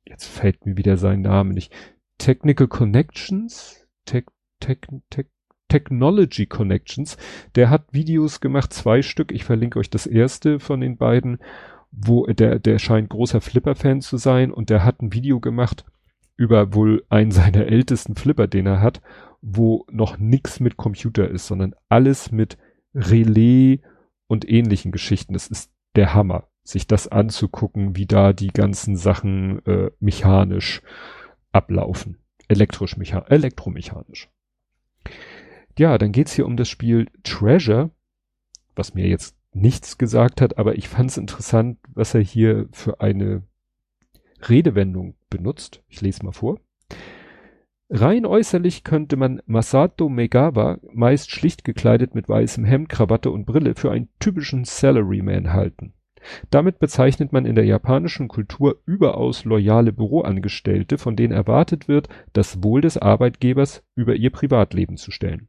jetzt 0.06 0.26
fällt 0.26 0.66
mir 0.66 0.76
wieder 0.76 0.96
sein 0.98 1.22
Name 1.22 1.52
nicht, 1.52 1.72
Technical 2.20 2.68
Connections, 2.68 3.88
Tech, 4.04 4.26
Tech, 4.61 4.80
Tech, 5.09 5.26
Technology 5.68 6.44
Connections, 6.44 7.16
der 7.54 7.70
hat 7.70 7.92
Videos 7.92 8.40
gemacht, 8.40 8.74
zwei 8.74 9.00
Stück, 9.00 9.33
ich 9.33 9.44
verlinke 9.44 9.78
euch 9.78 9.88
das 9.88 10.06
erste 10.06 10.61
von 10.61 10.83
den 10.83 10.98
beiden, 10.98 11.38
wo 11.90 12.26
der, 12.26 12.59
der 12.59 12.78
scheint 12.78 13.09
großer 13.09 13.40
Flipper-Fan 13.40 14.02
zu 14.02 14.18
sein 14.18 14.52
und 14.52 14.68
der 14.68 14.85
hat 14.85 15.00
ein 15.00 15.14
Video 15.14 15.40
gemacht 15.40 15.87
über 16.37 16.74
wohl 16.74 17.04
einen 17.09 17.30
seiner 17.30 17.66
ältesten 17.66 18.14
Flipper, 18.16 18.46
den 18.46 18.66
er 18.66 18.83
hat, 18.83 19.00
wo 19.40 19.87
noch 19.90 20.18
nix 20.18 20.61
mit 20.61 20.76
Computer 20.76 21.26
ist, 21.26 21.46
sondern 21.46 21.74
alles 21.88 22.30
mit 22.30 22.59
Relais 22.94 23.80
und 24.26 24.46
ähnlichen 24.46 24.92
Geschichten. 24.92 25.33
Das 25.33 25.46
ist 25.46 25.72
der 25.96 26.12
Hammer, 26.12 26.48
sich 26.64 26.87
das 26.87 27.09
anzugucken, 27.09 27.96
wie 27.96 28.06
da 28.06 28.35
die 28.35 28.48
ganzen 28.48 28.96
Sachen 28.96 29.64
äh, 29.64 29.90
mechanisch 30.00 30.83
ablaufen. 31.52 32.18
Elektrisch, 32.48 32.96
mecha 32.96 33.20
elektromechanisch. 33.28 34.28
Ja, 35.78 35.98
dann 35.98 36.12
geht's 36.12 36.32
hier 36.32 36.46
um 36.46 36.56
das 36.56 36.68
Spiel 36.68 37.06
Treasure, 37.22 37.90
was 38.74 38.94
mir 38.94 39.06
jetzt 39.06 39.36
nichts 39.52 39.98
gesagt 39.98 40.40
hat, 40.40 40.58
aber 40.58 40.76
ich 40.76 40.88
fand 40.88 41.10
es 41.10 41.16
interessant, 41.16 41.78
was 41.88 42.14
er 42.14 42.20
hier 42.20 42.68
für 42.72 43.00
eine 43.00 43.42
Redewendung 44.48 45.14
benutzt. 45.28 45.82
Ich 45.88 46.00
lese 46.00 46.24
mal 46.24 46.32
vor. 46.32 46.60
Rein 47.88 48.24
äußerlich 48.24 48.84
könnte 48.84 49.16
man 49.16 49.42
Masato 49.46 50.08
Megawa, 50.08 50.78
meist 50.92 51.32
schlicht 51.32 51.64
gekleidet 51.64 52.14
mit 52.14 52.28
weißem 52.28 52.64
Hemd, 52.64 52.88
Krawatte 52.88 53.32
und 53.32 53.46
Brille, 53.46 53.74
für 53.74 53.90
einen 53.90 54.08
typischen 54.20 54.64
Salaryman 54.64 55.52
halten. 55.52 55.92
Damit 56.50 56.78
bezeichnet 56.78 57.33
man 57.33 57.46
in 57.46 57.54
der 57.54 57.64
japanischen 57.64 58.28
Kultur 58.28 58.80
überaus 58.87 59.44
loyale 59.44 59.92
Büroangestellte, 59.92 60.98
von 60.98 61.16
denen 61.16 61.33
erwartet 61.33 61.88
wird, 61.88 62.09
das 62.33 62.62
Wohl 62.62 62.80
des 62.80 62.98
Arbeitgebers 62.98 63.83
über 63.94 64.14
ihr 64.14 64.30
Privatleben 64.30 64.96
zu 64.96 65.11
stellen. 65.11 65.48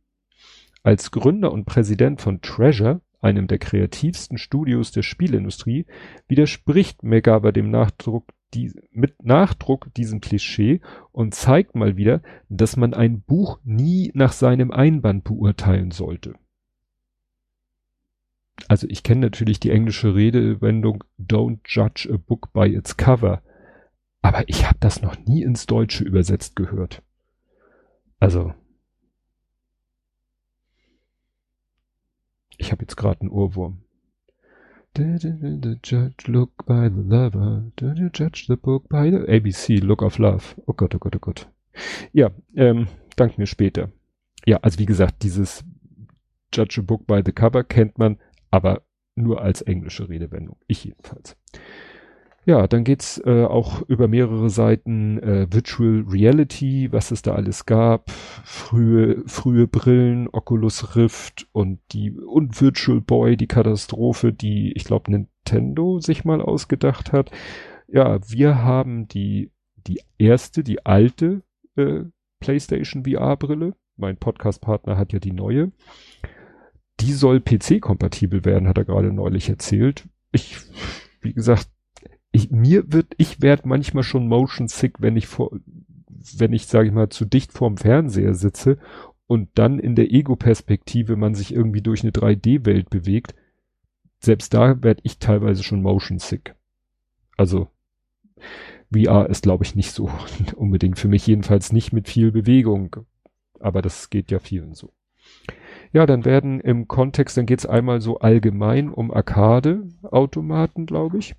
Als 0.84 1.12
Gründer 1.12 1.52
und 1.52 1.66
Präsident 1.66 2.22
von 2.22 2.42
Treasure, 2.42 3.02
einem 3.22 3.48
der 3.48 3.60
kreativsten 3.60 4.38
Studios 4.38 4.92
der 4.92 5.04
Spielindustrie, 5.04 5.86
widerspricht 6.28 7.04
Megawa 7.04 7.52
dem 7.52 7.70
Nachdruck 7.70 8.32
die, 8.54 8.74
mit 8.92 9.24
Nachdruck 9.24 9.94
diesem 9.94 10.20
Klischee 10.20 10.82
und 11.12 11.34
zeigt 11.36 11.76
mal 11.76 11.96
wieder, 11.98 12.22
dass 12.50 12.76
man 12.76 12.94
ein 12.94 13.22
Buch 13.22 13.60
nie 13.64 14.12
nach 14.14 14.34
seinem 14.34 14.72
Einband 14.72 15.24
beurteilen 15.24 15.92
sollte 15.92 16.34
also 18.68 18.88
ich 18.90 19.04
kenne 19.04 19.22
natürlich 19.22 19.60
die 19.60 19.72
englische 19.72 20.16
Redewendung 20.16 21.04
Don't 21.20 21.60
judge 21.66 22.10
a 22.12 22.18
book 22.18 22.52
by 22.54 22.68
its 22.74 22.98
cover, 22.98 23.42
aber 24.22 24.48
ich 24.48 24.66
habe 24.66 24.78
das 24.80 25.02
noch 25.02 25.18
nie 25.26 25.44
ins 25.44 25.66
Deutsche 25.66 26.04
übersetzt 26.04 26.56
gehört. 26.56 27.02
Also 28.20 28.54
ich 32.58 32.72
habe 32.72 32.84
jetzt 32.84 32.96
gerade 32.96 33.22
einen 33.22 33.32
Ohrwurm. 33.32 33.82
The 34.96 35.78
judge 35.84 36.28
look 36.28 36.66
by 36.66 36.90
the 36.90 37.02
lover. 37.02 37.72
Do 37.78 37.94
you 37.94 38.10
judge 38.10 38.46
the 38.48 38.58
book 38.58 38.90
by 38.90 39.10
the 39.10 39.26
ABC, 39.26 39.80
look 39.80 40.02
of 40.02 40.20
love. 40.20 40.62
Oh 40.68 40.74
Gott, 40.74 40.94
oh 40.94 41.00
Gott, 41.00 41.16
oh 41.16 41.20
Gott. 41.20 41.50
Ja, 42.12 42.32
ähm, 42.56 42.88
dank 43.16 43.38
mir 43.38 43.48
später. 43.48 43.92
Ja, 44.46 44.58
also 44.58 44.80
wie 44.80 44.86
gesagt, 44.86 45.24
dieses 45.24 45.64
Judge 46.54 46.82
a 46.82 46.84
book 46.84 47.08
by 47.08 47.22
the 47.26 47.32
cover 47.32 47.64
kennt 47.64 47.98
man 47.98 48.18
aber 48.52 48.84
nur 49.16 49.42
als 49.42 49.62
englische 49.62 50.10
Redewendung. 50.10 50.58
Ich 50.68 50.84
jedenfalls. 50.84 51.38
Ja, 52.44 52.66
dann 52.68 52.84
geht's 52.84 53.22
äh, 53.24 53.44
auch 53.46 53.84
über 53.84 54.08
mehrere 54.08 54.50
Seiten 54.50 55.20
äh, 55.20 55.48
Virtual 55.52 56.06
Reality, 56.10 56.92
was 56.92 57.12
es 57.12 57.22
da 57.22 57.36
alles 57.36 57.68
gab, 57.68 58.10
frühe 58.10 59.22
frühe 59.28 59.68
Brillen, 59.68 60.28
Oculus 60.32 60.96
Rift 60.96 61.48
und 61.52 61.80
die 61.92 62.12
und 62.12 62.60
Virtual 62.60 63.00
Boy, 63.00 63.38
die 63.38 63.48
Katastrophe, 63.48 64.34
die 64.34 64.74
ich 64.74 64.86
glaube 64.86 65.12
Nintendo 65.12 66.00
sich 66.00 66.26
mal 66.26 66.42
ausgedacht 66.42 67.14
hat. 67.14 67.30
Ja, 67.88 68.20
wir 68.28 68.64
haben 68.64 69.08
die 69.08 69.52
die 69.86 70.02
erste, 70.18 70.64
die 70.64 70.84
alte 70.84 71.44
äh, 71.76 72.06
PlayStation 72.40 73.06
VR 73.06 73.38
Brille. 73.38 73.76
Mein 73.98 74.18
Podcast 74.18 74.62
Partner 74.62 74.98
hat 74.98 75.14
ja 75.14 75.20
die 75.20 75.32
neue 75.32 75.72
die 77.02 77.14
soll 77.14 77.42
PC-kompatibel 77.42 78.46
werden, 78.46 78.68
hat 78.68 78.78
er 78.78 78.86
gerade 78.86 79.12
neulich 79.12 79.50
erzählt. 79.50 80.08
Ich, 80.32 80.58
wie 81.22 81.34
gesagt, 81.34 81.68
ich, 82.32 82.52
mir 82.52 82.92
wird, 82.92 83.14
ich 83.18 83.42
werde 83.42 83.68
manchmal 83.68 84.04
schon 84.04 84.28
motion 84.28 84.68
sick, 84.68 85.02
wenn 85.02 85.18
ich 85.18 85.28
vor, 85.28 85.52
wenn 86.38 86.54
ich, 86.54 86.68
sage 86.68 86.88
ich 86.88 86.94
mal, 86.94 87.10
zu 87.10 87.26
dicht 87.26 87.52
vorm 87.52 87.78
Fernseher 87.78 88.34
sitze 88.34 88.78
und 89.28 89.50
dann 89.56 89.80
in 89.80 89.96
der 89.96 90.12
Ego-Perspektive 90.12 91.16
man 91.16 91.36
sich 91.36 91.54
irgendwie 91.54 91.82
durch 91.82 92.04
eine 92.04 92.12
3D-Welt 92.12 92.90
bewegt. 92.90 93.36
Selbst 94.20 94.54
da 94.54 94.84
werde 94.84 95.02
ich 95.04 95.18
teilweise 95.18 95.64
schon 95.64 95.82
motion 95.82 96.20
sick. 96.20 96.56
Also 97.38 97.70
VR 98.94 99.30
ist, 99.30 99.44
glaube 99.44 99.64
ich, 99.64 99.76
nicht 99.76 99.92
so 99.92 100.10
unbedingt 100.56 101.00
für 101.00 101.08
mich, 101.08 101.26
jedenfalls 101.28 101.72
nicht 101.72 101.92
mit 101.92 102.08
viel 102.08 102.32
Bewegung. 102.32 102.96
Aber 103.60 103.82
das 103.82 104.10
geht 104.10 104.32
ja 104.32 104.40
vielen 104.40 104.74
so. 104.74 104.94
Ja, 105.94 106.06
dann 106.06 106.24
werden 106.24 106.62
im 106.62 106.88
Kontext, 106.88 107.38
dann 107.38 107.46
geht's 107.46 107.66
einmal 107.66 108.00
so 108.00 108.20
allgemein 108.20 108.90
um 108.90 109.12
Arcade-Automaten, 109.12 110.86
glaube 110.86 111.18
ich. 111.18 111.36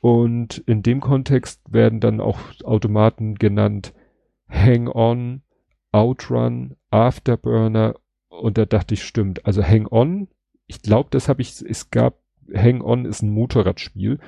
Und 0.00 0.58
in 0.66 0.82
dem 0.82 1.00
Kontext 1.00 1.60
werden 1.70 2.00
dann 2.00 2.20
auch 2.20 2.38
Automaten 2.64 3.36
genannt 3.36 3.94
Hang-On, 4.48 5.42
Outrun, 5.92 6.76
Afterburner. 6.90 7.94
Und 8.28 8.58
da 8.58 8.66
dachte 8.66 8.94
ich, 8.94 9.02
stimmt. 9.02 9.46
Also 9.46 9.62
Hang-On, 9.62 10.28
ich 10.66 10.82
glaube, 10.82 11.08
das 11.10 11.28
habe 11.28 11.42
ich, 11.42 11.62
es 11.62 11.90
gab, 11.90 12.18
Hang-On 12.54 13.04
ist 13.04 13.22
ein 13.22 13.30
Motorradspiel. 13.30 14.18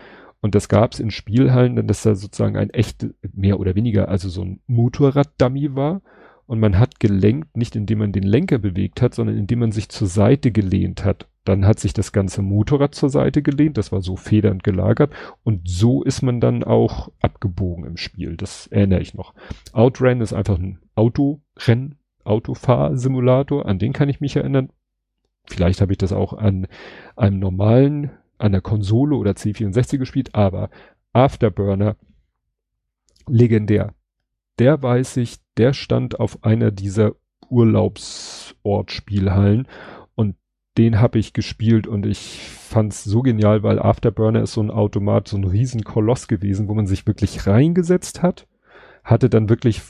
Und 0.40 0.54
das 0.54 0.68
gab 0.68 0.92
es 0.92 1.00
in 1.00 1.10
Spielhallen, 1.10 1.76
denn 1.76 1.86
das 1.86 2.02
da 2.02 2.14
sozusagen 2.14 2.56
ein 2.56 2.70
echt, 2.70 3.06
mehr 3.32 3.60
oder 3.60 3.74
weniger, 3.74 4.08
also 4.08 4.28
so 4.28 4.42
ein 4.42 4.60
Motorrad-Dummy 4.66 5.74
war. 5.76 6.02
Und 6.46 6.60
man 6.60 6.78
hat 6.78 7.00
gelenkt, 7.00 7.56
nicht 7.56 7.76
indem 7.76 7.98
man 7.98 8.12
den 8.12 8.24
Lenker 8.24 8.58
bewegt 8.58 9.00
hat, 9.00 9.14
sondern 9.14 9.36
indem 9.36 9.60
man 9.60 9.72
sich 9.72 9.88
zur 9.88 10.08
Seite 10.08 10.52
gelehnt 10.52 11.04
hat. 11.04 11.28
Dann 11.44 11.66
hat 11.66 11.80
sich 11.80 11.92
das 11.92 12.12
ganze 12.12 12.42
Motorrad 12.42 12.94
zur 12.94 13.10
Seite 13.10 13.42
gelehnt, 13.42 13.76
das 13.76 13.90
war 13.90 14.00
so 14.00 14.16
federnd 14.16 14.62
gelagert 14.62 15.12
und 15.42 15.68
so 15.68 16.02
ist 16.02 16.22
man 16.22 16.40
dann 16.40 16.62
auch 16.62 17.10
abgebogen 17.20 17.84
im 17.84 17.96
Spiel. 17.96 18.36
Das 18.36 18.68
erinnere 18.68 19.00
ich 19.00 19.14
noch. 19.14 19.34
Outrun 19.72 20.20
ist 20.20 20.32
einfach 20.32 20.58
ein 20.58 20.78
Autorennen, 20.94 21.96
Autofahrsimulator, 22.24 23.66
an 23.66 23.78
den 23.78 23.92
kann 23.92 24.08
ich 24.08 24.20
mich 24.20 24.36
erinnern. 24.36 24.70
Vielleicht 25.46 25.80
habe 25.80 25.92
ich 25.92 25.98
das 25.98 26.12
auch 26.12 26.32
an 26.32 26.68
einem 27.16 27.40
normalen, 27.40 28.10
an 28.38 28.52
der 28.52 28.60
Konsole 28.60 29.16
oder 29.16 29.32
C64 29.32 29.98
gespielt, 29.98 30.34
aber 30.34 30.70
Afterburner, 31.12 31.96
legendär. 33.26 33.94
Der 34.58 34.82
weiß 34.82 35.16
ich, 35.18 35.38
der 35.56 35.72
stand 35.72 36.20
auf 36.20 36.44
einer 36.44 36.70
dieser 36.70 37.12
Urlaubsortspielhallen 37.48 39.66
und 40.14 40.36
den 40.78 41.00
habe 41.00 41.18
ich 41.18 41.32
gespielt 41.32 41.86
und 41.86 42.04
ich 42.06 42.48
fand's 42.48 43.04
so 43.04 43.22
genial, 43.22 43.62
weil 43.62 43.78
Afterburner 43.78 44.42
ist 44.42 44.54
so 44.54 44.62
ein 44.62 44.70
Automat, 44.70 45.28
so 45.28 45.36
ein 45.36 45.44
Riesenkoloss 45.44 46.28
gewesen, 46.28 46.68
wo 46.68 46.74
man 46.74 46.86
sich 46.86 47.06
wirklich 47.06 47.46
reingesetzt 47.46 48.22
hat, 48.22 48.46
hatte 49.04 49.28
dann 49.28 49.50
wirklich 49.50 49.82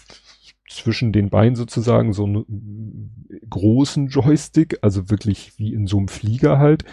zwischen 0.69 1.13
den 1.13 1.31
Beinen 1.31 1.55
sozusagen 1.55 2.13
so 2.13 2.25
einen 2.25 3.29
großen 3.49 4.09
Joystick, 4.09 4.79
also 4.83 5.09
wirklich 5.11 5.53
wie 5.59 5.73
in 5.73 5.87
so 5.87 5.99
einem 5.99 6.09
Flieger 6.09 6.59
halt. 6.59 6.85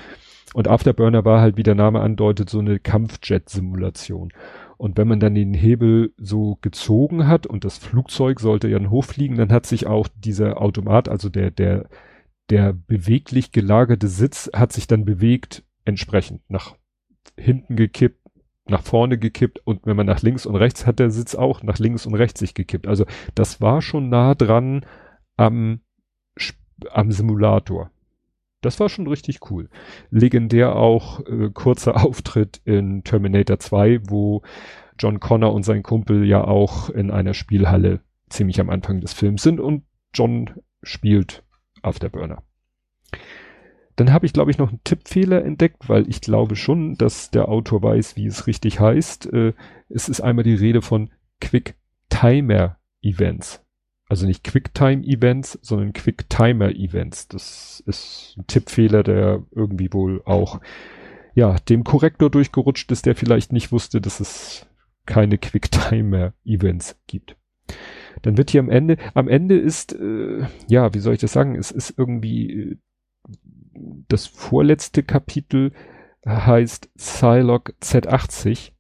Und 0.54 0.68
Afterburner 0.68 1.26
war 1.26 1.42
halt, 1.42 1.58
wie 1.58 1.64
der 1.64 1.76
Name 1.76 2.02
andeutet, 2.02 2.50
so 2.50 2.60
eine 2.60 2.80
Kampfjet-Simulation. 2.80 4.34
Und 4.80 4.98
wenn 4.98 5.10
man 5.10 5.20
dann 5.20 5.36
den 5.36 5.54
Hebel 5.54 6.14
so 6.16 6.58
gezogen 6.62 7.28
hat 7.28 7.46
und 7.46 7.66
das 7.66 7.78
Flugzeug 7.78 8.40
sollte 8.40 8.70
ja 8.70 8.80
dann 8.80 8.90
hochfliegen, 8.90 9.36
dann 9.36 9.52
hat 9.52 9.66
sich 9.66 9.88
auch 9.88 10.08
dieser 10.08 10.62
Automat, 10.62 11.10
also 11.10 11.28
der, 11.28 11.52
der, 11.52 11.90
der 12.50 12.72
beweglich 12.72 13.52
gelagerte 13.52 14.08
Sitz 14.08 14.50
hat 14.56 14.72
sich 14.72 14.88
dann 14.88 15.04
bewegt 15.04 15.66
entsprechend 15.84 16.50
nach 16.50 16.78
hinten 17.38 17.76
gekippt, 17.76 18.26
nach 18.70 18.82
vorne 18.82 19.18
gekippt 19.18 19.60
und 19.66 19.86
wenn 19.86 19.98
man 19.98 20.06
nach 20.06 20.22
links 20.22 20.46
und 20.46 20.56
rechts 20.56 20.86
hat 20.86 21.00
der 21.00 21.12
Sitz 21.12 21.36
auch 21.36 21.62
nach 21.62 21.78
links 21.78 22.06
und 22.06 22.16
rechts 22.16 22.40
sich 22.40 22.54
gekippt. 22.54 22.88
Also 22.88 23.06
das 23.36 23.60
war 23.60 23.82
schon 23.82 24.08
nah 24.08 24.34
dran 24.34 24.86
am, 25.36 25.82
am 26.90 27.12
Simulator. 27.12 27.92
Das 28.62 28.80
war 28.80 28.90
schon 28.90 29.08
richtig 29.08 29.50
cool. 29.50 29.70
Legendär 30.10 30.76
auch 30.76 31.26
äh, 31.26 31.50
kurzer 31.54 31.96
Auftritt 32.04 32.62
in 32.66 33.04
Terminator 33.04 33.60
2, 33.60 34.02
wo 34.10 34.42
John 34.98 35.20
Connor 35.20 35.54
und 35.54 35.64
sein 35.64 35.84
Kumpel 35.84 36.26
ja 36.26 36.44
auch 36.44 36.90
in 36.90 37.10
einer 37.10 37.34
Spielhalle 37.34 38.02
ziemlich 38.30 38.60
am 38.60 38.70
Anfang 38.70 39.00
des 39.00 39.14
Films 39.14 39.42
sind 39.44 39.60
und 39.60 39.84
John 40.14 40.50
spielt 40.84 41.44
Afterburner. 41.82 42.44
Dann 43.96 44.14
habe 44.14 44.26
ich, 44.26 44.34
glaube 44.34 44.52
ich, 44.52 44.58
noch 44.58 44.70
einen 44.70 44.84
Tippfehler 44.84 45.44
entdeckt, 45.44 45.90
weil 45.90 46.08
ich 46.10 46.22
glaube 46.22 46.56
schon, 46.56 46.96
dass 46.96 47.32
der 47.32 47.50
Autor 47.50 47.84
weiß, 47.84 48.16
wie 48.16 48.28
es 48.28 48.48
richtig 48.48 48.80
heißt. 48.80 49.32
Äh, 49.34 49.54
es 49.90 50.08
ist 50.08 50.22
einmal 50.22 50.44
die 50.44 50.54
Rede 50.54 50.82
von 50.82 51.12
Quick 51.42 51.76
Timer 52.10 52.78
Events. 53.02 53.62
Also 54.10 54.26
nicht 54.26 54.44
Quicktime 54.44 55.04
Events, 55.04 55.60
sondern 55.62 55.94
Quicktimer 55.94 56.72
Events. 56.72 57.28
Das 57.28 57.84
ist 57.86 58.36
ein 58.38 58.48
Tippfehler, 58.48 59.04
der 59.04 59.44
irgendwie 59.52 59.94
wohl 59.94 60.24
auch, 60.26 60.60
ja, 61.36 61.56
dem 61.70 61.84
Korrektor 61.84 62.32
durchgerutscht 62.32 62.92
ist, 62.92 63.06
der 63.06 63.16
vielleicht 63.16 63.54
nicht 63.54 63.72
wusste, 63.72 64.02
dass 64.02 64.20
es 64.20 64.66
keine 65.06 65.38
Quicktimer 65.38 66.34
Events 66.44 66.98
gibt. 67.06 67.38
Dann 68.24 68.38
wird 68.38 68.50
hier 68.50 68.62
am 68.62 68.70
Ende, 68.70 68.98
am 69.14 69.28
Ende 69.28 69.58
ist, 69.58 69.94
äh, 69.94 70.46
ja, 70.68 70.94
wie 70.94 71.00
soll 71.00 71.14
ich 71.14 71.22
das 71.22 71.34
sagen, 71.34 71.56
es 71.56 71.70
ist 71.70 71.94
irgendwie 71.96 72.52
äh, 72.52 72.78
das 74.08 74.26
vorletzte 74.26 75.04
Kapitel 75.04 75.72
heißt 76.26 76.90
Zilog 76.98 77.74
Z80. 77.82 78.72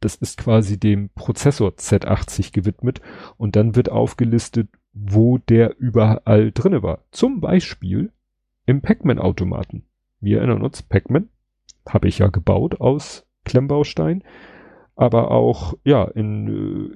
Das 0.00 0.16
ist 0.16 0.38
quasi 0.38 0.78
dem 0.78 1.10
Prozessor 1.10 1.70
Z80 1.70 2.52
gewidmet 2.52 3.00
und 3.36 3.56
dann 3.56 3.76
wird 3.76 3.90
aufgelistet, 3.90 4.68
wo 4.92 5.38
der 5.38 5.78
überall 5.78 6.52
drinne 6.52 6.82
war. 6.82 7.04
Zum 7.10 7.40
Beispiel 7.40 8.12
im 8.66 8.80
Pac-Man-Automaten. 8.80 9.84
Wir 10.20 10.38
erinnern 10.38 10.62
uns, 10.62 10.82
Pac-Man 10.82 11.28
habe 11.88 12.08
ich 12.08 12.18
ja 12.18 12.28
gebaut 12.28 12.80
aus 12.80 13.26
Klemmbaustein, 13.44 14.22
aber 14.96 15.30
auch 15.30 15.74
ja 15.84 16.04
in 16.04 16.48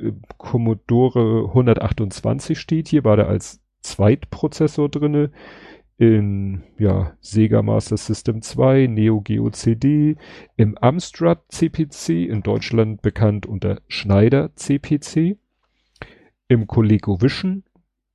äh, 0.08 0.12
Commodore 0.36 1.48
128 1.48 2.58
steht 2.58 2.88
hier, 2.88 3.04
war 3.04 3.16
der 3.16 3.28
als 3.28 3.62
Zweitprozessor 3.80 4.88
drinne 4.88 5.30
in 5.96 6.62
ja, 6.78 7.16
Sega 7.20 7.62
Master 7.62 7.96
System 7.96 8.42
2, 8.42 8.88
Neo 8.88 9.20
Geo 9.20 9.50
CD, 9.50 10.16
im 10.56 10.76
Amstrad 10.78 11.42
CPC, 11.48 12.28
in 12.28 12.42
Deutschland 12.42 13.02
bekannt 13.02 13.46
unter 13.46 13.80
Schneider 13.88 14.54
CPC, 14.56 15.36
im 16.48 16.66
ColecoVision, 16.66 17.64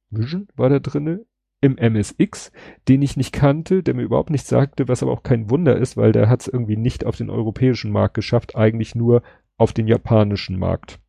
Vision 0.10 0.48
war 0.56 0.70
da 0.70 0.80
drinne, 0.80 1.26
im 1.62 1.76
MSX, 1.78 2.52
den 2.88 3.02
ich 3.02 3.18
nicht 3.18 3.34
kannte, 3.34 3.84
der 3.84 3.94
mir 3.94 4.04
überhaupt 4.04 4.30
nichts 4.30 4.50
sagte, 4.50 4.88
was 4.88 5.04
aber 5.04 5.12
auch 5.12 5.24
kein 5.24 5.50
Wunder 5.50 5.76
ist, 5.76 5.98
weil 5.98 6.12
der 6.12 6.30
hat 6.30 6.42
es 6.42 6.48
irgendwie 6.48 6.78
nicht 6.78 7.06
auf 7.06 7.18
den 7.18 7.30
europäischen 7.30 7.92
Markt 7.92 8.14
geschafft, 8.14 8.56
eigentlich 8.56 8.96
nur 8.96 9.24
auf 9.58 9.74
den 9.74 9.88
japanischen 9.88 10.58
Markt. 10.58 11.00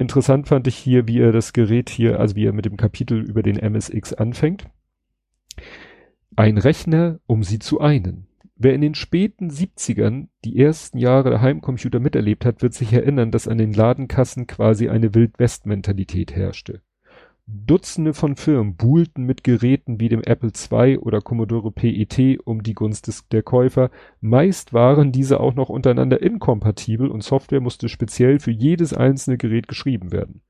Interessant 0.00 0.48
fand 0.48 0.66
ich 0.66 0.76
hier, 0.76 1.06
wie 1.06 1.20
er 1.20 1.30
das 1.30 1.52
Gerät 1.52 1.90
hier, 1.90 2.18
also 2.18 2.34
wie 2.34 2.46
er 2.46 2.54
mit 2.54 2.64
dem 2.64 2.78
Kapitel 2.78 3.20
über 3.20 3.42
den 3.42 3.56
MSX 3.56 4.14
anfängt. 4.14 4.64
Ein 6.34 6.56
Rechner, 6.56 7.20
um 7.26 7.42
sie 7.42 7.58
zu 7.58 7.82
einen. 7.82 8.26
Wer 8.56 8.72
in 8.72 8.80
den 8.80 8.94
späten 8.94 9.50
70ern 9.50 10.28
die 10.42 10.58
ersten 10.58 10.96
Jahre 10.96 11.28
der 11.28 11.42
Heimcomputer 11.42 12.00
miterlebt 12.00 12.46
hat, 12.46 12.62
wird 12.62 12.72
sich 12.72 12.94
erinnern, 12.94 13.30
dass 13.30 13.46
an 13.46 13.58
den 13.58 13.74
Ladenkassen 13.74 14.46
quasi 14.46 14.88
eine 14.88 15.14
Wildwest-Mentalität 15.14 16.34
herrschte. 16.34 16.80
Dutzende 17.52 18.14
von 18.14 18.36
Firmen 18.36 18.76
buhlten 18.76 19.24
mit 19.24 19.42
Geräten 19.42 19.98
wie 19.98 20.08
dem 20.08 20.22
Apple 20.22 20.52
II 20.52 20.98
oder 20.98 21.20
Commodore 21.20 21.72
PET 21.72 22.38
um 22.44 22.62
die 22.62 22.74
Gunst 22.74 23.08
des, 23.08 23.26
der 23.28 23.42
Käufer. 23.42 23.90
Meist 24.20 24.72
waren 24.72 25.10
diese 25.10 25.40
auch 25.40 25.54
noch 25.54 25.68
untereinander 25.68 26.22
inkompatibel 26.22 27.08
und 27.08 27.24
Software 27.24 27.60
musste 27.60 27.88
speziell 27.88 28.38
für 28.38 28.52
jedes 28.52 28.92
einzelne 28.94 29.36
Gerät 29.36 29.66
geschrieben 29.66 30.12
werden. 30.12 30.42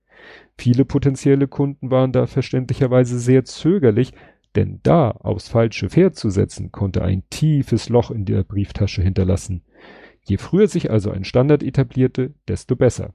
Viele 0.58 0.84
potenzielle 0.84 1.48
Kunden 1.48 1.90
waren 1.90 2.12
da 2.12 2.26
verständlicherweise 2.26 3.18
sehr 3.18 3.46
zögerlich, 3.46 4.12
denn 4.54 4.80
da 4.82 5.10
aufs 5.10 5.48
falsche 5.48 5.88
Pferd 5.88 6.16
zu 6.16 6.28
setzen, 6.28 6.70
konnte 6.70 7.02
ein 7.02 7.22
tiefes 7.30 7.88
Loch 7.88 8.10
in 8.10 8.26
der 8.26 8.42
Brieftasche 8.42 9.00
hinterlassen. 9.00 9.62
Je 10.22 10.36
früher 10.36 10.68
sich 10.68 10.90
also 10.90 11.10
ein 11.10 11.24
Standard 11.24 11.62
etablierte, 11.62 12.34
desto 12.46 12.76
besser. 12.76 13.14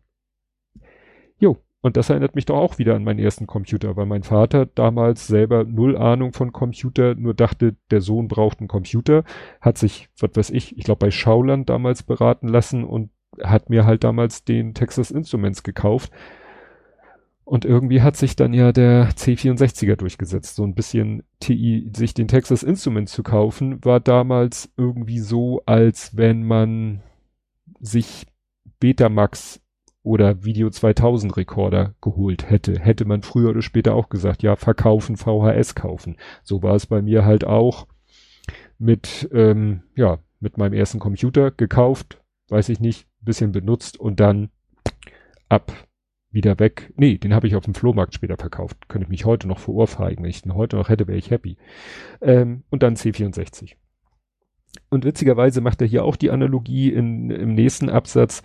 Jo, 1.38 1.58
und 1.86 1.98
das 1.98 2.10
erinnert 2.10 2.34
mich 2.34 2.46
doch 2.46 2.58
auch 2.58 2.80
wieder 2.80 2.96
an 2.96 3.04
meinen 3.04 3.20
ersten 3.20 3.46
Computer, 3.46 3.96
weil 3.96 4.08
mein 4.08 4.24
Vater 4.24 4.66
damals 4.66 5.28
selber 5.28 5.66
null 5.66 5.96
Ahnung 5.96 6.34
von 6.34 6.52
Computer, 6.52 7.14
nur 7.14 7.36
dachte, 7.36 7.76
der 7.92 8.02
Sohn 8.02 8.28
braucht 8.28 8.58
einen 8.60 8.68
Computer, 8.68 9.24
hat 9.62 9.78
sich, 9.78 10.10
was 10.20 10.32
weiß 10.34 10.50
ich, 10.50 10.76
ich 10.80 10.84
glaube 10.84 10.98
bei 11.06 11.12
Schauland 11.12 11.70
damals 11.70 12.02
beraten 12.02 12.48
lassen 12.48 12.86
und 12.86 13.12
hat 13.40 13.70
mir 13.70 13.86
halt 13.86 14.04
damals 14.04 14.44
den 14.44 14.74
Texas 14.74 15.12
Instruments 15.12 15.62
gekauft. 15.62 16.12
Und 17.44 17.66
irgendwie 17.66 18.02
hat 18.02 18.18
sich 18.18 18.36
dann 18.36 18.56
ja 18.56 18.72
der 18.72 19.12
C64er 19.12 19.96
durchgesetzt. 19.96 20.56
So 20.56 20.64
ein 20.64 20.74
bisschen 20.74 21.22
TI, 21.40 21.92
sich 21.96 22.16
den 22.16 22.28
Texas 22.28 22.64
Instruments 22.64 23.12
zu 23.12 23.22
kaufen, 23.22 23.86
war 23.86 24.00
damals 24.00 24.74
irgendwie 24.76 25.20
so, 25.20 25.62
als 25.68 26.18
wenn 26.18 26.48
man 26.48 27.04
sich 27.80 28.26
Betamax 28.80 29.62
oder 30.06 30.44
Video 30.44 30.70
2000 30.70 31.36
Rekorder 31.36 31.96
geholt 32.00 32.50
hätte. 32.50 32.80
Hätte 32.80 33.06
man 33.06 33.24
früher 33.24 33.50
oder 33.50 33.64
später 33.64 33.96
auch 33.96 34.10
gesagt, 34.10 34.44
ja, 34.44 34.56
verkaufen, 34.56 35.18
VHS 35.18 35.74
kaufen. 35.76 36.18
So 36.44 36.62
war 36.62 36.76
es 36.76 36.86
bei 36.86 37.02
mir 37.02 37.26
halt 37.26 37.46
auch 37.46 37.88
mit, 38.78 39.28
ähm, 39.34 39.82
ja, 39.96 40.20
mit 40.40 40.58
meinem 40.58 40.74
ersten 40.74 41.00
Computer 41.00 41.50
gekauft, 41.50 42.22
weiß 42.50 42.70
ich 42.70 42.80
nicht, 42.80 43.08
bisschen 43.22 43.52
benutzt 43.52 44.00
und 44.00 44.20
dann 44.20 44.50
ab 45.50 45.74
wieder 46.30 46.60
weg. 46.60 46.94
Nee, 46.96 47.18
den 47.18 47.34
habe 47.34 47.48
ich 47.48 47.56
auf 47.56 47.66
dem 47.66 47.74
Flohmarkt 47.74 48.14
später 48.14 48.38
verkauft. 48.38 48.88
Könnte 48.88 49.06
ich 49.06 49.10
mich 49.10 49.26
heute 49.26 49.48
noch 49.48 49.58
vor 49.58 49.74
Ohrfeigen. 49.74 50.24
Wenn 50.24 50.30
ich 50.30 50.44
den 50.44 50.54
heute 50.54 50.76
noch 50.76 50.90
hätte, 50.90 51.08
wäre 51.08 51.18
ich 51.18 51.32
happy. 51.32 51.58
Ähm, 52.22 52.64
und 52.70 52.84
dann 52.84 52.96
C64. 52.96 53.76
Und 54.90 55.06
witzigerweise 55.06 55.62
macht 55.62 55.82
er 55.82 55.88
hier 55.88 56.04
auch 56.04 56.16
die 56.16 56.30
Analogie 56.30 56.92
in, 56.92 57.32
im 57.32 57.56
nächsten 57.56 57.90
Absatz 57.90 58.44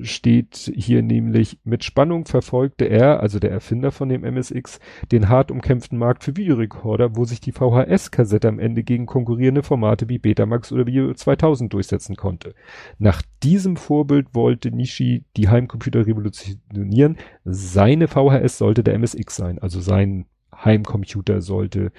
steht 0.00 0.72
hier 0.74 1.02
nämlich, 1.02 1.58
mit 1.64 1.84
Spannung 1.84 2.24
verfolgte 2.24 2.86
er, 2.86 3.20
also 3.20 3.38
der 3.38 3.50
Erfinder 3.50 3.90
von 3.90 4.08
dem 4.08 4.24
MSX, 4.24 4.80
den 5.12 5.28
hart 5.28 5.50
umkämpften 5.50 5.98
Markt 5.98 6.24
für 6.24 6.36
Videorekorder, 6.36 7.16
wo 7.16 7.24
sich 7.24 7.40
die 7.40 7.52
VHS-Kassette 7.52 8.48
am 8.48 8.58
Ende 8.58 8.84
gegen 8.84 9.04
konkurrierende 9.04 9.62
Formate 9.62 10.08
wie 10.08 10.18
Betamax 10.18 10.72
oder 10.72 10.86
Video 10.86 11.12
2000 11.12 11.72
durchsetzen 11.72 12.16
konnte. 12.16 12.54
Nach 12.98 13.20
diesem 13.42 13.76
Vorbild 13.76 14.34
wollte 14.34 14.70
Nishi 14.70 15.24
die 15.36 15.48
Heimcomputer 15.48 16.06
revolutionieren. 16.06 17.18
Seine 17.44 18.08
VHS 18.08 18.58
sollte 18.58 18.82
der 18.82 18.94
MSX 18.94 19.36
sein, 19.36 19.58
also 19.58 19.80
sein 19.80 20.26
Heimcomputer 20.54 21.42
sollte 21.42 21.92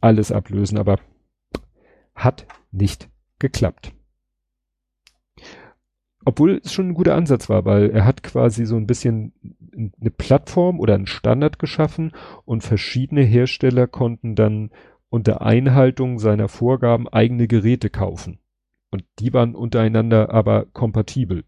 alles 0.00 0.30
ablösen, 0.30 0.78
aber 0.78 1.00
hat 2.14 2.46
nicht 2.70 3.08
geklappt. 3.38 3.93
Obwohl 6.24 6.60
es 6.64 6.72
schon 6.72 6.88
ein 6.88 6.94
guter 6.94 7.14
Ansatz 7.14 7.48
war, 7.48 7.64
weil 7.64 7.90
er 7.90 8.04
hat 8.04 8.22
quasi 8.22 8.64
so 8.64 8.76
ein 8.76 8.86
bisschen 8.86 9.32
eine 9.74 10.10
Plattform 10.10 10.80
oder 10.80 10.94
einen 10.94 11.06
Standard 11.06 11.58
geschaffen 11.58 12.12
und 12.44 12.62
verschiedene 12.62 13.22
Hersteller 13.22 13.86
konnten 13.86 14.34
dann 14.34 14.70
unter 15.08 15.42
Einhaltung 15.42 16.18
seiner 16.18 16.48
Vorgaben 16.48 17.08
eigene 17.08 17.46
Geräte 17.46 17.90
kaufen. 17.90 18.38
Und 18.90 19.04
die 19.18 19.32
waren 19.32 19.54
untereinander 19.54 20.30
aber 20.30 20.66
kompatibel. 20.66 21.44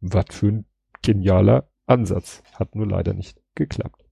Was 0.00 0.26
für 0.30 0.48
ein 0.48 0.64
genialer 1.02 1.68
Ansatz. 1.86 2.42
Hat 2.54 2.74
nur 2.74 2.86
leider 2.86 3.14
nicht 3.14 3.38
geklappt. 3.54 4.04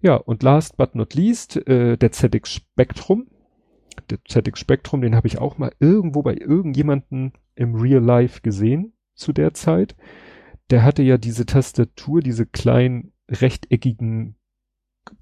Ja, 0.00 0.16
und 0.16 0.42
last 0.42 0.76
but 0.76 0.94
not 0.94 1.14
least, 1.14 1.56
äh, 1.66 1.96
der 1.96 2.12
ZX 2.12 2.52
Spectrum. 2.52 3.28
Der 4.10 4.18
ZX 4.24 4.58
Spectrum, 4.58 5.00
den 5.00 5.16
habe 5.16 5.26
ich 5.26 5.38
auch 5.38 5.58
mal 5.58 5.72
irgendwo 5.80 6.22
bei 6.22 6.34
irgendjemanden 6.34 7.32
im 7.54 7.74
Real 7.74 8.02
Life 8.02 8.40
gesehen 8.40 8.92
zu 9.14 9.32
der 9.32 9.54
Zeit. 9.54 9.96
Der 10.70 10.82
hatte 10.82 11.02
ja 11.02 11.18
diese 11.18 11.46
Tastatur, 11.46 12.20
diese 12.20 12.46
kleinen 12.46 13.12
rechteckigen 13.28 14.36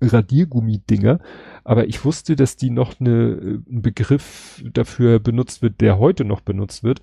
Radiergummi-Dinger, 0.00 1.20
aber 1.62 1.86
ich 1.86 2.04
wusste, 2.04 2.36
dass 2.36 2.56
die 2.56 2.70
noch 2.70 3.00
eine, 3.00 3.62
ein 3.68 3.82
Begriff 3.82 4.64
dafür 4.72 5.18
benutzt 5.18 5.62
wird, 5.62 5.80
der 5.80 5.98
heute 5.98 6.24
noch 6.24 6.40
benutzt 6.40 6.82
wird. 6.82 7.00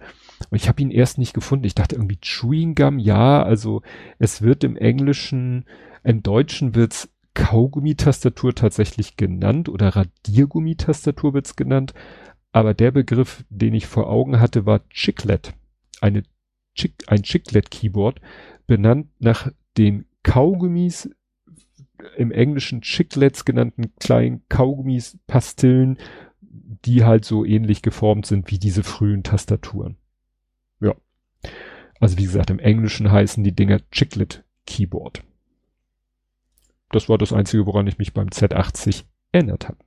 Und 0.50 0.58
ich 0.58 0.67
habe 0.67 0.82
ihn 0.82 0.91
erst 0.91 1.17
nicht 1.17 1.34
gefunden. 1.34 1.65
Ich 1.65 1.76
dachte 1.76 1.96
irgendwie 1.96 2.20
Chewing 2.22 2.76
Gum, 2.76 3.00
ja, 3.00 3.44
also 3.44 3.82
es 4.20 4.41
wird 4.41 4.63
im 4.63 4.76
Englischen, 4.76 5.65
im 6.04 6.24
Deutschen 6.24 6.76
wird's 6.76 7.10
Kaugummitastatur 7.34 8.54
tatsächlich 8.54 9.15
genannt 9.15 9.70
oder 9.70 9.89
Radiergummitastatur 9.89 11.34
wird's 11.34 11.56
genannt. 11.56 11.94
Aber 12.52 12.74
der 12.74 12.91
Begriff, 12.91 13.46
den 13.50 13.74
ich 13.74 13.88
vor 13.88 14.10
Augen 14.10 14.39
hatte, 14.39 14.65
war 14.65 14.88
Chiclet. 14.89 15.54
Eine 16.02 16.24
Chick, 16.76 17.06
ein 17.08 17.24
Chiclet-Keyboard, 17.24 18.20
benannt 18.67 19.10
nach 19.20 19.52
den 19.78 20.06
Kaugummis, 20.24 21.10
im 22.17 22.32
Englischen 22.32 22.82
Chiclets 22.82 23.46
genannten 23.46 23.96
kleinen 24.00 24.41
Kaugummis, 24.50 25.17
Pastillen, 25.28 25.98
die 26.41 27.04
halt 27.04 27.26
so 27.26 27.46
ähnlich 27.46 27.82
geformt 27.82 28.26
sind 28.26 28.52
wie 28.52 28.58
diese 28.58 28.84
frühen 28.84 29.24
Tastaturen. 29.24 29.98
Ja. 30.80 30.96
Also 32.00 32.17
wie 32.17 32.24
gesagt, 32.24 32.50
im 32.50 32.60
Englischen 32.60 33.12
heißen 33.12 33.44
die 33.44 33.56
Dinger 33.56 33.80
Chiclet 33.91 34.44
Keyboard 34.65 35.24
das 36.91 37.10
war 37.10 37.17
das 37.17 37.34
Einzige, 37.34 37.65
woran 37.65 37.88
ich 37.88 37.97
mich 37.97 38.13
beim 38.13 38.27
Z80 38.27 39.04
erinnert 39.32 39.67
habe. 39.67 39.77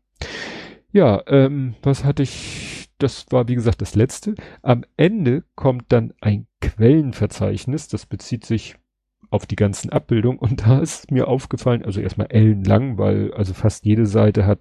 Ja, 0.92 1.22
ähm, 1.26 1.74
was 1.82 2.04
hatte 2.04 2.22
ich? 2.22 2.88
Das 2.98 3.26
war 3.30 3.48
wie 3.48 3.56
gesagt 3.56 3.82
das 3.82 3.96
letzte. 3.96 4.36
Am 4.62 4.84
Ende 4.96 5.42
kommt 5.56 5.86
dann 5.88 6.14
ein 6.20 6.46
Quellenverzeichnis. 6.60 7.88
Das 7.88 8.06
bezieht 8.06 8.46
sich 8.46 8.76
auf 9.30 9.46
die 9.46 9.56
ganzen 9.56 9.90
Abbildungen 9.90 10.38
und 10.38 10.64
da 10.64 10.78
ist 10.78 11.10
mir 11.10 11.26
aufgefallen, 11.26 11.84
also 11.84 12.00
erstmal 12.00 12.28
ellenlang, 12.30 12.98
weil 12.98 13.34
also 13.34 13.52
fast 13.52 13.84
jede 13.84 14.06
Seite 14.06 14.46
hat 14.46 14.60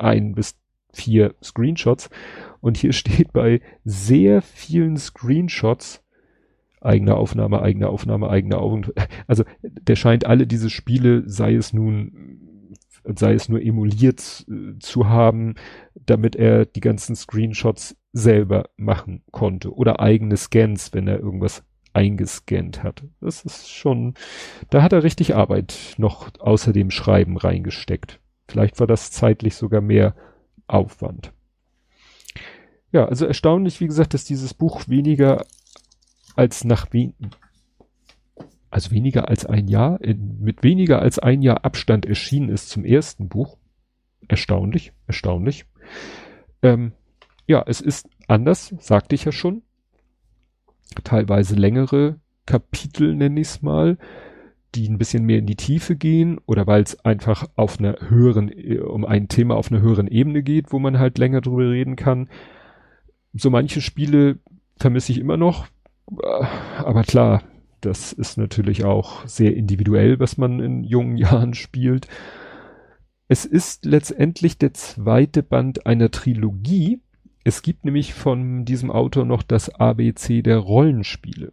ein 0.00 0.34
bis 0.34 0.56
vier 0.92 1.34
Screenshots 1.42 2.08
und 2.60 2.78
hier 2.78 2.92
steht 2.94 3.32
bei 3.32 3.60
sehr 3.84 4.40
vielen 4.40 4.96
Screenshots 4.96 6.01
eigene 6.84 7.14
Aufnahme, 7.14 7.62
eigene 7.62 7.88
Aufnahme, 7.88 8.30
eigene 8.30 8.58
Aufnahme. 8.58 8.92
Also 9.26 9.44
der 9.62 9.96
scheint 9.96 10.26
alle 10.26 10.46
diese 10.46 10.70
Spiele, 10.70 11.22
sei 11.26 11.54
es 11.54 11.72
nun, 11.72 12.68
sei 13.04 13.34
es 13.34 13.48
nur 13.48 13.60
emuliert 13.62 14.46
äh, 14.48 14.78
zu 14.78 15.08
haben, 15.08 15.54
damit 15.94 16.36
er 16.36 16.66
die 16.66 16.80
ganzen 16.80 17.16
Screenshots 17.16 17.96
selber 18.12 18.70
machen 18.76 19.22
konnte 19.30 19.74
oder 19.74 20.00
eigene 20.00 20.36
Scans, 20.36 20.92
wenn 20.92 21.08
er 21.08 21.18
irgendwas 21.18 21.64
eingescannt 21.94 22.82
hat. 22.82 23.04
Das 23.20 23.44
ist 23.44 23.70
schon, 23.70 24.14
da 24.70 24.82
hat 24.82 24.92
er 24.92 25.02
richtig 25.02 25.34
Arbeit 25.34 25.94
noch 25.98 26.30
außer 26.38 26.72
dem 26.72 26.90
Schreiben 26.90 27.36
reingesteckt. 27.36 28.20
Vielleicht 28.48 28.80
war 28.80 28.86
das 28.86 29.10
zeitlich 29.10 29.54
sogar 29.54 29.80
mehr 29.80 30.14
Aufwand. 30.66 31.32
Ja, 32.92 33.06
also 33.06 33.26
erstaunlich, 33.26 33.80
wie 33.80 33.86
gesagt, 33.86 34.14
dass 34.14 34.24
dieses 34.24 34.52
Buch 34.52 34.82
weniger 34.88 35.46
als 36.36 36.64
nach 36.64 36.86
wen 36.92 37.14
also 38.72 38.90
weniger 38.90 39.28
als 39.28 39.44
ein 39.44 39.68
Jahr, 39.68 40.00
in, 40.00 40.40
mit 40.40 40.62
weniger 40.62 41.00
als 41.02 41.18
ein 41.18 41.42
Jahr 41.42 41.64
Abstand 41.64 42.06
erschienen 42.06 42.48
ist 42.48 42.70
zum 42.70 42.86
ersten 42.86 43.28
Buch. 43.28 43.58
Erstaunlich, 44.28 44.92
erstaunlich. 45.06 45.66
Ähm, 46.62 46.92
ja, 47.46 47.62
es 47.66 47.82
ist 47.82 48.08
anders, 48.28 48.74
sagte 48.78 49.14
ich 49.14 49.24
ja 49.24 49.32
schon. 49.32 49.62
Teilweise 51.04 51.54
längere 51.54 52.16
Kapitel, 52.46 53.14
nenne 53.14 53.40
ich 53.40 53.48
es 53.48 53.62
mal, 53.62 53.98
die 54.74 54.88
ein 54.88 54.96
bisschen 54.96 55.26
mehr 55.26 55.38
in 55.38 55.46
die 55.46 55.56
Tiefe 55.56 55.94
gehen 55.94 56.40
oder 56.46 56.66
weil 56.66 56.82
es 56.82 56.98
einfach 57.04 57.46
auf 57.56 57.78
einer 57.78 57.96
höheren, 58.08 58.50
um 58.80 59.04
ein 59.04 59.28
Thema 59.28 59.56
auf 59.56 59.70
einer 59.70 59.82
höheren 59.82 60.08
Ebene 60.08 60.42
geht, 60.42 60.72
wo 60.72 60.78
man 60.78 60.98
halt 60.98 61.18
länger 61.18 61.42
drüber 61.42 61.70
reden 61.70 61.96
kann. 61.96 62.30
So 63.34 63.50
manche 63.50 63.82
Spiele 63.82 64.38
vermisse 64.78 65.12
ich 65.12 65.18
immer 65.18 65.36
noch, 65.36 65.66
aber 66.06 67.02
klar, 67.02 67.42
das 67.80 68.12
ist 68.12 68.38
natürlich 68.38 68.84
auch 68.84 69.26
sehr 69.26 69.56
individuell, 69.56 70.18
was 70.20 70.38
man 70.38 70.60
in 70.60 70.84
jungen 70.84 71.16
Jahren 71.18 71.54
spielt. 71.54 72.08
Es 73.28 73.44
ist 73.44 73.84
letztendlich 73.84 74.58
der 74.58 74.74
zweite 74.74 75.42
Band 75.42 75.86
einer 75.86 76.10
Trilogie. 76.10 77.00
Es 77.44 77.62
gibt 77.62 77.84
nämlich 77.84 78.14
von 78.14 78.64
diesem 78.64 78.90
Autor 78.90 79.24
noch 79.24 79.42
das 79.42 79.68
ABC 79.70 80.42
der 80.42 80.58
Rollenspiele. 80.58 81.52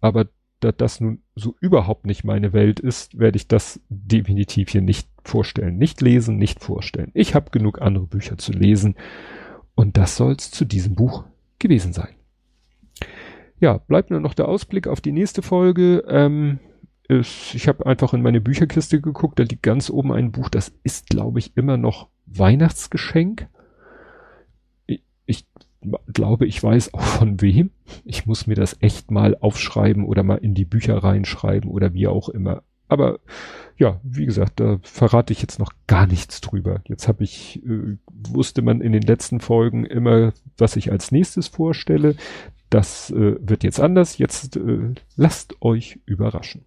Aber 0.00 0.28
da 0.60 0.72
das 0.72 1.00
nun 1.00 1.22
so 1.34 1.54
überhaupt 1.60 2.06
nicht 2.06 2.24
meine 2.24 2.52
Welt 2.52 2.80
ist, 2.80 3.18
werde 3.18 3.36
ich 3.36 3.46
das 3.46 3.80
definitiv 3.88 4.70
hier 4.70 4.80
nicht 4.80 5.08
vorstellen. 5.22 5.76
Nicht 5.76 6.00
lesen, 6.00 6.38
nicht 6.38 6.60
vorstellen. 6.60 7.10
Ich 7.14 7.34
habe 7.34 7.50
genug 7.50 7.82
andere 7.82 8.06
Bücher 8.06 8.38
zu 8.38 8.52
lesen. 8.52 8.96
Und 9.74 9.96
das 9.96 10.16
soll 10.16 10.32
es 10.32 10.50
zu 10.50 10.64
diesem 10.64 10.94
Buch 10.94 11.24
gewesen 11.58 11.92
sein 11.92 12.14
ja, 13.62 13.78
bleibt 13.78 14.10
nur 14.10 14.18
noch 14.18 14.34
der 14.34 14.48
Ausblick 14.48 14.88
auf 14.88 15.00
die 15.00 15.12
nächste 15.12 15.40
Folge. 15.40 16.04
Ähm, 16.08 16.58
ist, 17.08 17.54
ich 17.54 17.68
habe 17.68 17.86
einfach 17.86 18.12
in 18.12 18.20
meine 18.20 18.40
Bücherkiste 18.40 19.00
geguckt, 19.00 19.38
da 19.38 19.44
liegt 19.44 19.62
ganz 19.62 19.88
oben 19.88 20.12
ein 20.12 20.32
Buch, 20.32 20.48
das 20.48 20.72
ist, 20.82 21.08
glaube 21.08 21.38
ich, 21.38 21.56
immer 21.56 21.76
noch 21.76 22.08
Weihnachtsgeschenk. 22.26 23.46
Ich, 25.26 25.46
glaube, 26.12 26.46
ich 26.46 26.62
weiß 26.62 26.92
auch 26.94 27.02
von 27.02 27.40
wem. 27.40 27.70
Ich 28.04 28.26
muss 28.26 28.48
mir 28.48 28.56
das 28.56 28.76
echt 28.80 29.12
mal 29.12 29.36
aufschreiben 29.40 30.04
oder 30.04 30.24
mal 30.24 30.38
in 30.38 30.54
die 30.54 30.64
Bücher 30.64 30.96
reinschreiben 30.96 31.70
oder 31.70 31.94
wie 31.94 32.08
auch 32.08 32.28
immer. 32.28 32.64
Aber 32.88 33.20
ja, 33.78 34.00
wie 34.02 34.26
gesagt, 34.26 34.58
da 34.58 34.78
verrate 34.82 35.32
ich 35.32 35.40
jetzt 35.40 35.60
noch 35.60 35.72
gar 35.86 36.06
nichts 36.08 36.40
drüber. 36.40 36.82
Jetzt 36.88 37.06
habe 37.06 37.22
ich, 37.22 37.64
äh, 37.64 37.96
wusste 38.10 38.62
man 38.62 38.80
in 38.80 38.92
den 38.92 39.02
letzten 39.02 39.38
Folgen 39.40 39.86
immer, 39.86 40.32
was 40.58 40.74
ich 40.74 40.90
als 40.90 41.12
nächstes 41.12 41.48
vorstelle. 41.48 42.16
Das 42.72 43.10
äh, 43.10 43.36
wird 43.38 43.64
jetzt 43.64 43.80
anders. 43.80 44.16
Jetzt 44.16 44.56
äh, 44.56 44.94
lasst 45.16 45.60
euch 45.60 46.00
überraschen. 46.06 46.64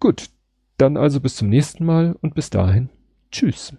Gut, 0.00 0.28
dann 0.76 0.98
also 0.98 1.18
bis 1.18 1.36
zum 1.36 1.48
nächsten 1.48 1.86
Mal 1.86 2.14
und 2.20 2.34
bis 2.34 2.50
dahin. 2.50 2.90
Tschüss. 3.30 3.72